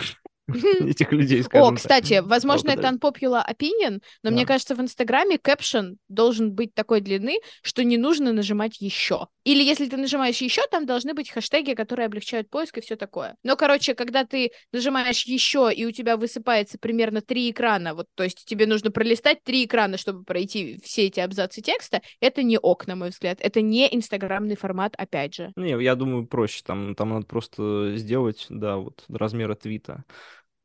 этих 0.81 1.13
людей, 1.13 1.43
О, 1.53 1.69
так. 1.69 1.77
кстати, 1.77 2.21
возможно, 2.25 2.71
это 2.71 2.89
unpopular 2.89 3.43
opinion, 3.49 4.03
но 4.23 4.31
мне 4.31 4.43
Да. 4.43 4.47
кажется, 4.55 4.75
в 4.75 4.81
Инстаграме 4.81 5.39
кэпшн 5.39 5.95
должен 6.09 6.53
быть 6.53 6.75
такой 6.75 7.01
длины, 7.01 7.39
что 7.63 7.85
не 7.85 7.97
нужно 7.99 8.33
нажимать 8.33 8.81
еще. 8.81 9.29
Или 9.51 9.65
если 9.65 9.89
ты 9.89 9.97
нажимаешь 9.97 10.41
еще, 10.41 10.63
там 10.71 10.87
должны 10.87 11.13
быть 11.13 11.29
хэштеги, 11.29 11.75
которые 11.75 12.07
облегчают 12.07 12.49
поиск 12.49 12.79
и 12.79 12.81
все 12.81 12.95
такое. 12.95 13.35
Но, 13.43 13.57
короче, 13.57 13.97
когда 13.97 14.25
ты 14.25 14.53
нажимаешь 14.73 15.25
еще, 15.25 15.73
и 15.75 15.85
у 15.85 15.91
тебя 15.91 16.17
высыпается 16.17 16.79
примерно 16.79 17.21
три 17.21 17.51
экрана, 17.51 17.95
вот, 17.95 18.07
то 18.15 18.23
есть 18.23 18.45
тебе 18.45 18.67
нужно 18.67 18.93
пролистать 18.93 19.43
три 19.43 19.65
экрана, 19.65 19.97
чтобы 19.97 20.23
пройти 20.23 20.79
все 20.85 21.07
эти 21.07 21.19
абзацы 21.19 21.63
текста, 21.63 22.01
это 22.21 22.45
не 22.45 22.59
ок, 22.59 22.87
на 22.87 22.95
мой 22.95 23.09
взгляд. 23.09 23.39
Это 23.41 23.61
не 23.61 23.93
инстаграмный 23.93 24.55
формат, 24.55 24.95
опять 24.97 25.35
же. 25.35 25.53
Не, 25.57 25.83
я 25.83 25.97
думаю, 25.97 26.29
проще. 26.29 26.63
Там, 26.65 26.95
там 26.95 27.09
надо 27.09 27.27
просто 27.27 27.97
сделать, 27.97 28.47
да, 28.51 28.77
вот 28.77 29.05
размера 29.09 29.57
твита, 29.57 30.05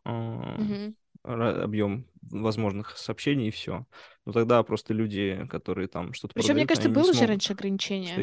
ра- 0.06 0.94
объем 1.26 2.06
возможных 2.22 2.98
сообщений 2.98 3.48
и 3.48 3.52
все. 3.52 3.86
Но 4.26 4.32
тогда 4.32 4.64
просто 4.64 4.94
люди, 4.94 5.46
которые 5.50 5.88
там 5.88 6.14
что-то 6.14 6.34
Причем, 6.34 6.56
мне 6.56 6.66
продают, 6.66 6.70
кажется, 6.70 6.88
они 6.90 6.98
не 6.98 7.04
было 7.04 7.14
же 7.14 7.26
раньше 7.28 7.52
ограничение. 7.54 8.16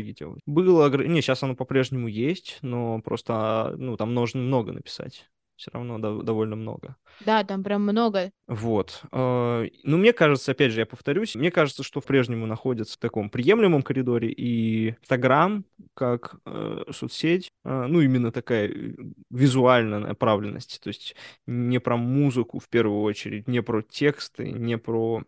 Было, 0.47 0.89
огр- 0.89 1.07
не, 1.07 1.21
сейчас 1.23 1.43
оно 1.43 1.55
по-прежнему 1.55 2.09
есть, 2.09 2.59
но 2.63 3.01
просто, 3.01 3.33
а, 3.35 3.75
ну, 3.77 3.97
там 3.97 4.15
нужно 4.15 4.41
много 4.41 4.73
написать. 4.73 5.29
Все 5.63 5.71
равно 5.73 5.97
дов- 6.01 6.25
довольно 6.25 6.57
много. 6.57 6.97
Да, 7.25 7.45
там 7.45 7.63
прям 7.63 7.83
много. 7.83 8.33
Вот. 8.49 9.01
э, 9.13 9.69
Ну, 9.85 9.97
мне 9.97 10.13
кажется, 10.13 10.51
опять 10.51 10.73
же, 10.73 10.81
я 10.81 10.87
повторюсь, 10.87 11.37
мне 11.37 11.53
кажется, 11.53 11.85
что 11.85 12.01
по-прежнему 12.01 12.47
находится 12.47 12.95
в 12.95 12.97
таком 12.97 13.31
приемлемом 13.31 13.83
коридоре, 13.83 14.29
и 14.29 14.97
Инстаграм 15.01 15.65
как 15.95 16.35
э, 16.47 16.83
соцсеть, 16.91 17.53
э, 17.65 17.87
ну, 17.89 18.01
именно 18.01 18.33
такая 18.33 18.71
э, 18.71 18.95
визуальная 19.31 20.01
направленность, 20.01 20.81
то 20.83 20.89
есть 20.89 21.15
не 21.47 21.79
про 21.79 21.97
музыку 21.97 22.59
в 22.59 22.69
первую 22.69 23.03
очередь, 23.03 23.47
не 23.47 23.63
про 23.63 23.83
тексты, 23.83 24.51
не 24.51 24.79
про 24.79 25.23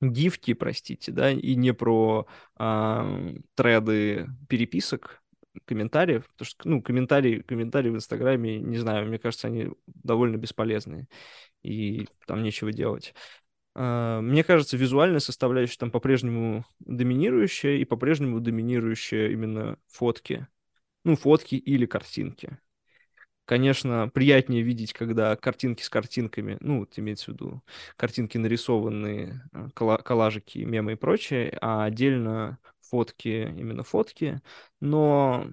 гифки, 0.00 0.54
простите, 0.54 1.12
да, 1.12 1.30
и 1.30 1.54
не 1.56 1.74
про 1.74 2.26
а, 2.56 3.34
треды 3.54 4.28
переписок, 4.48 5.19
комментариев, 5.64 6.26
потому 6.28 6.46
что, 6.46 6.68
ну, 6.68 6.82
комментарии, 6.82 7.40
комментарии 7.40 7.90
в 7.90 7.96
Инстаграме, 7.96 8.58
не 8.58 8.78
знаю, 8.78 9.06
мне 9.06 9.18
кажется, 9.18 9.48
они 9.48 9.70
довольно 9.86 10.36
бесполезные, 10.36 11.08
и 11.62 12.06
там 12.26 12.42
нечего 12.42 12.72
делать. 12.72 13.14
А, 13.74 14.20
Мне 14.20 14.44
кажется, 14.44 14.76
визуальная 14.76 15.20
составляющая 15.20 15.78
там 15.78 15.90
по-прежнему 15.90 16.64
доминирующая, 16.80 17.76
и 17.76 17.84
по-прежнему 17.84 18.40
доминирующая 18.40 19.28
именно 19.30 19.78
фотки. 19.88 20.46
Ну, 21.04 21.16
фотки 21.16 21.54
или 21.54 21.86
картинки. 21.86 22.58
Конечно, 23.44 24.08
приятнее 24.08 24.62
видеть, 24.62 24.92
когда 24.92 25.34
картинки 25.34 25.82
с 25.82 25.88
картинками, 25.88 26.56
ну, 26.60 26.80
вот 26.80 26.96
имеется 26.98 27.26
в 27.26 27.34
виду 27.34 27.62
картинки 27.96 28.38
нарисованные, 28.38 29.42
э, 29.52 29.68
коллажики, 29.74 30.58
мемы 30.60 30.92
и 30.92 30.94
прочее, 30.94 31.58
а 31.60 31.84
отдельно 31.84 32.58
фотки, 32.90 33.54
именно 33.56 33.82
фотки. 33.82 34.40
Но 34.80 35.46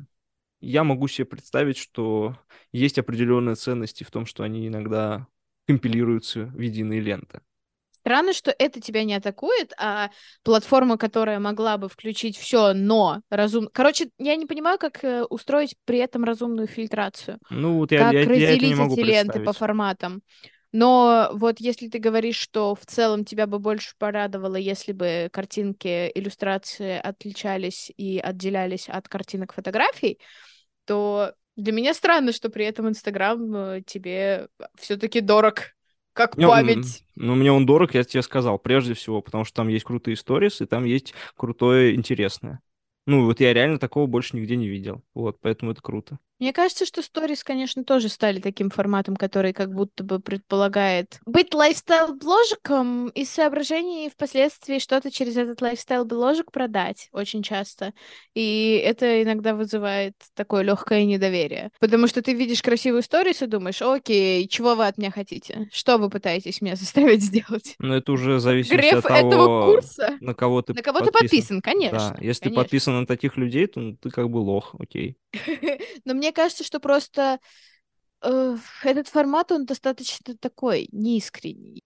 я 0.60 0.84
могу 0.84 1.08
себе 1.08 1.26
представить, 1.26 1.78
что 1.78 2.38
есть 2.72 2.98
определенные 2.98 3.56
ценности 3.56 4.04
в 4.04 4.12
том, 4.12 4.26
что 4.26 4.44
они 4.44 4.68
иногда 4.68 5.28
компилируются 5.68 6.46
в 6.46 6.60
единые 6.60 7.00
ленты. 7.00 7.42
Странно, 7.92 8.32
что 8.32 8.56
это 8.58 8.80
тебя 8.80 9.04
не 9.04 9.16
атакует, 9.16 9.74
а 9.78 10.12
платформа, 10.44 10.98
которая 10.98 11.40
могла 11.40 11.78
бы 11.78 11.90
включить 11.90 12.38
все, 12.38 12.74
но 12.74 13.22
разум... 13.30 13.70
Короче, 13.74 14.10
я 14.18 14.38
не 14.38 14.46
понимаю, 14.46 14.80
как 14.80 15.04
э, 15.04 15.26
устроить 15.26 15.76
при 15.84 16.00
этом 16.00 16.24
разумную 16.24 16.68
фильтрацию. 16.68 17.38
Ну, 17.50 17.80
вот 17.80 17.92
я, 17.92 18.00
как 18.00 18.14
я, 18.14 18.20
я 18.20 18.24
это 18.24 18.34
не 18.34 18.46
разделить 18.52 18.78
могу 18.78 18.94
эти 18.94 19.02
ленты 19.02 19.40
по 19.42 19.52
форматам. 19.52 20.22
Но 20.78 21.32
вот 21.34 21.60
если 21.60 21.88
ты 21.88 21.98
говоришь, 21.98 22.36
что 22.38 22.76
в 22.76 22.86
целом 22.86 23.26
тебя 23.26 23.48
бы 23.48 23.58
больше 23.58 23.96
порадовало, 23.98 24.58
если 24.58 24.92
бы 24.92 25.28
картинки, 25.34 26.12
иллюстрации 26.14 27.00
отличались 27.00 27.92
и 27.98 28.20
отделялись 28.20 28.88
от 28.88 29.08
картинок 29.08 29.54
фотографий, 29.54 30.20
то 30.86 31.34
для 31.56 31.74
меня 31.74 31.96
странно, 31.96 32.32
что 32.32 32.50
при 32.50 32.66
этом 32.66 32.88
Инстаграм 32.90 33.56
э, 33.56 33.82
тебе 33.88 34.50
все-таки 34.76 35.20
дорог, 35.22 35.74
как 36.14 36.36
м, 36.38 36.46
память. 36.46 37.04
Ну, 37.16 37.34
мне 37.34 37.52
он 37.52 37.66
дорог, 37.66 37.96
я 37.96 38.04
тебе 38.04 38.22
сказал, 38.22 38.60
прежде 38.60 38.94
всего, 38.94 39.24
потому 39.24 39.46
что 39.46 39.56
там 39.56 39.70
есть 39.70 39.84
крутые 39.86 40.16
сторис, 40.16 40.62
и 40.62 40.68
там 40.68 40.86
есть 40.86 41.16
крутое 41.36 41.96
интересное. 41.96 42.60
Ну, 43.08 43.26
вот 43.26 43.40
я 43.40 43.52
реально 43.54 43.80
такого 43.80 44.06
больше 44.06 44.36
нигде 44.36 44.56
не 44.56 44.68
видел. 44.68 45.02
Вот, 45.16 45.40
поэтому 45.42 45.72
это 45.72 45.82
круто. 45.82 46.20
Мне 46.40 46.54
кажется, 46.54 46.86
что 46.86 47.02
сторис, 47.02 47.44
конечно, 47.44 47.84
тоже 47.84 48.10
стали 48.10 48.40
таким 48.40 48.70
форматом, 48.70 49.16
который 49.16 49.54
как 49.54 49.74
будто 49.74 50.04
бы 50.04 50.20
предполагает 50.20 51.20
быть 51.26 51.54
лайфстайл-бложиком 51.54 53.10
из 53.10 53.30
соображений 53.30 54.10
впоследствии 54.10 54.80
что-то 54.80 55.10
через 55.12 55.36
этот 55.38 55.62
лайфстайл-бложик 55.62 56.52
продать 56.52 57.10
очень 57.12 57.42
часто. 57.42 57.94
И 58.36 58.82
это 58.84 59.24
иногда 59.24 59.56
вызывает 59.56 60.14
такое 60.36 60.62
легкое 60.64 61.06
недоверие. 61.06 61.72
Потому 61.80 62.08
что 62.08 62.22
ты 62.22 62.34
видишь 62.34 62.62
красивую 62.62 63.02
сторис 63.02 63.42
и 63.42 63.48
думаешь, 63.48 63.82
окей, 63.82 64.48
чего 64.48 64.76
вы 64.76 64.86
от 64.88 64.98
меня 64.98 65.12
хотите? 65.12 65.68
Что 65.72 65.98
вы 65.98 66.10
пытаетесь 66.10 66.62
меня 66.62 66.76
заставить 66.78 67.24
сделать? 67.24 67.76
Но 67.80 67.96
это 67.96 68.12
уже 68.12 68.36
в 68.36 68.40
зависимости 68.42 68.90
Греф 68.90 69.06
от 69.06 69.08
того, 69.08 69.28
этого 69.28 69.72
курса? 69.72 70.18
на 70.22 70.34
кого 70.34 70.62
ты 70.62 70.74
На 70.74 70.82
кого 70.82 71.00
ты 71.00 71.12
подписан. 71.12 71.28
подписан, 71.58 71.62
конечно. 71.62 72.16
Да, 72.16 72.18
если 72.22 72.42
ты 72.42 72.50
конечно. 72.50 72.64
подписан 72.64 73.00
на 73.00 73.06
таких 73.08 73.38
людей, 73.38 73.66
то 73.68 73.80
ну, 73.80 73.96
ты 73.98 74.10
как 74.12 74.30
бы 74.30 74.38
лох, 74.38 74.76
окей. 74.80 75.18
Но 76.06 76.14
мне 76.14 76.27
кажется, 76.32 76.64
что 76.64 76.80
просто 76.80 77.40
э, 78.22 78.58
этот 78.84 79.08
формат, 79.08 79.52
он 79.52 79.66
достаточно 79.66 80.36
такой 80.38 80.88
неискренний, 80.92 81.84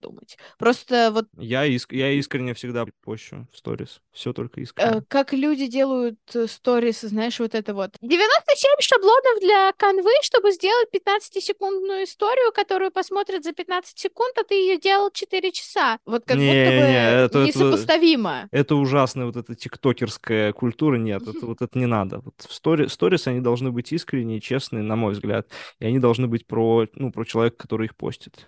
думать. 0.00 0.36
Просто 0.58 1.10
вот 1.12 1.26
Я, 1.36 1.66
иск- 1.66 1.94
я 1.94 2.10
искренне 2.12 2.54
всегда 2.54 2.86
пощу 3.04 3.46
в 3.52 3.56
сторис. 3.56 4.00
Все 4.12 4.32
только 4.32 4.60
э, 4.60 4.62
искренне. 4.64 5.02
как 5.08 5.32
люди 5.32 5.66
делают 5.66 6.18
э, 6.34 6.46
сторис, 6.46 7.00
знаешь, 7.02 7.38
вот 7.40 7.54
это 7.54 7.74
вот. 7.74 7.90
97 8.00 8.68
шаблонов 8.80 9.40
для 9.40 9.72
канвы, 9.76 10.10
чтобы 10.22 10.52
сделать 10.52 10.88
15-секундную 10.94 12.04
историю, 12.04 12.52
которую 12.52 12.90
посмотрят 12.90 13.44
за 13.44 13.52
15 13.52 13.98
секунд, 13.98 14.36
а 14.38 14.44
ты 14.44 14.54
ее 14.54 14.78
делал 14.78 15.10
4 15.10 15.52
часа. 15.52 15.98
Вот 16.04 16.24
как 16.24 16.36
будто 16.36 16.48
бы 16.48 16.52
это- 16.52 17.38
это- 17.38 17.44
несопоставимо. 17.46 18.48
Это 18.50 18.74
ужасная 18.76 19.26
вот 19.26 19.36
эта 19.36 19.54
тиктокерская 19.54 20.52
культура. 20.52 20.96
Нет, 20.96 21.22
это, 21.22 21.46
вот 21.46 21.62
это 21.62 21.78
не 21.78 21.86
надо. 21.86 22.20
Вот 22.20 22.34
в 22.38 22.50
стори- 22.52 22.88
сторис 22.88 23.26
они 23.26 23.40
должны 23.40 23.70
быть 23.70 23.92
искренние, 23.92 24.40
честные, 24.40 24.82
на 24.82 24.96
мой 24.96 25.12
взгляд. 25.12 25.48
И 25.78 25.86
они 25.86 25.98
должны 25.98 26.26
быть 26.26 26.46
про, 26.46 26.86
ну, 26.94 27.12
про 27.12 27.24
человека, 27.24 27.56
который 27.56 27.86
их 27.86 27.96
постит. 27.96 28.46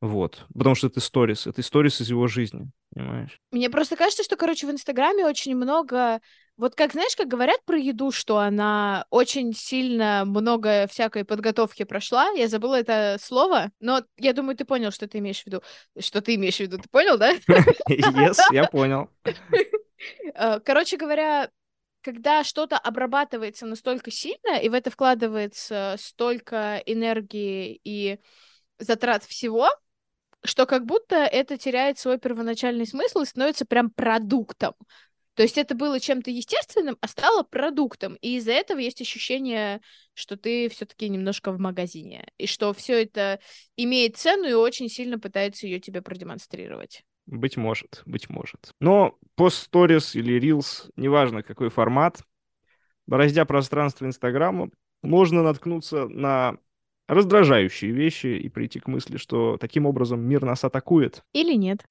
Вот. 0.00 0.46
Потому 0.52 0.74
что 0.74 0.86
это 0.86 1.00
сторис. 1.00 1.46
Это 1.46 1.62
сторис 1.62 2.00
из 2.00 2.10
его 2.10 2.28
жизни. 2.28 2.70
Понимаешь? 2.94 3.40
Мне 3.50 3.68
просто 3.68 3.96
кажется, 3.96 4.22
что, 4.22 4.36
короче, 4.36 4.66
в 4.66 4.70
Инстаграме 4.70 5.26
очень 5.26 5.56
много... 5.56 6.20
Вот 6.56 6.74
как, 6.74 6.92
знаешь, 6.92 7.14
как 7.14 7.28
говорят 7.28 7.64
про 7.64 7.78
еду, 7.78 8.10
что 8.10 8.38
она 8.38 9.06
очень 9.10 9.54
сильно 9.54 10.24
много 10.24 10.88
всякой 10.88 11.24
подготовки 11.24 11.84
прошла. 11.84 12.30
Я 12.30 12.48
забыла 12.48 12.80
это 12.80 13.16
слово, 13.20 13.70
но 13.78 14.02
я 14.16 14.32
думаю, 14.32 14.56
ты 14.56 14.64
понял, 14.64 14.90
что 14.90 15.06
ты 15.06 15.18
имеешь 15.18 15.42
в 15.42 15.46
виду. 15.46 15.62
Что 15.98 16.20
ты 16.20 16.34
имеешь 16.34 16.56
в 16.56 16.60
виду, 16.60 16.78
ты 16.78 16.88
понял, 16.88 17.16
да? 17.16 17.34
Yes, 17.88 18.38
я 18.50 18.64
понял. 18.64 19.08
Э, 20.34 20.60
Короче 20.60 20.96
говоря, 20.96 21.50
когда 22.02 22.44
что-то 22.44 22.76
обрабатывается 22.78 23.66
настолько 23.66 24.10
сильно, 24.10 24.58
и 24.58 24.68
в 24.68 24.74
это 24.74 24.90
вкладывается 24.90 25.96
столько 25.98 26.82
энергии 26.86 27.80
и 27.84 28.18
затрат 28.78 29.24
всего, 29.24 29.68
что 30.44 30.66
как 30.66 30.86
будто 30.86 31.16
это 31.16 31.58
теряет 31.58 31.98
свой 31.98 32.18
первоначальный 32.18 32.86
смысл 32.86 33.20
и 33.20 33.26
становится 33.26 33.66
прям 33.66 33.90
продуктом. 33.90 34.74
То 35.34 35.42
есть 35.42 35.56
это 35.56 35.76
было 35.76 36.00
чем-то 36.00 36.32
естественным, 36.32 36.98
а 37.00 37.06
стало 37.06 37.44
продуктом. 37.44 38.16
И 38.16 38.38
из-за 38.38 38.50
этого 38.50 38.80
есть 38.80 39.00
ощущение, 39.00 39.80
что 40.12 40.36
ты 40.36 40.68
все-таки 40.68 41.08
немножко 41.08 41.52
в 41.52 41.60
магазине. 41.60 42.26
И 42.38 42.48
что 42.48 42.72
все 42.72 43.02
это 43.02 43.38
имеет 43.76 44.16
цену 44.16 44.48
и 44.48 44.54
очень 44.54 44.88
сильно 44.88 45.16
пытается 45.16 45.68
ее 45.68 45.78
тебе 45.78 46.02
продемонстрировать. 46.02 47.04
Быть 47.26 47.56
может, 47.56 48.02
быть 48.04 48.28
может. 48.28 48.72
Но 48.80 49.16
пост-сторис 49.36 50.16
или 50.16 50.40
reels, 50.40 50.90
неважно 50.96 51.44
какой 51.44 51.68
формат, 51.68 52.20
бороздя 53.06 53.44
пространство 53.44 54.06
Инстаграма, 54.06 54.70
можно 55.02 55.44
наткнуться 55.44 56.08
на 56.08 56.56
раздражающие 57.08 57.90
вещи 57.90 58.26
и 58.26 58.48
прийти 58.48 58.78
к 58.78 58.86
мысли, 58.86 59.16
что 59.16 59.56
таким 59.56 59.86
образом 59.86 60.20
мир 60.20 60.44
нас 60.44 60.62
атакует. 60.62 61.24
Или 61.32 61.54
нет. 61.54 61.84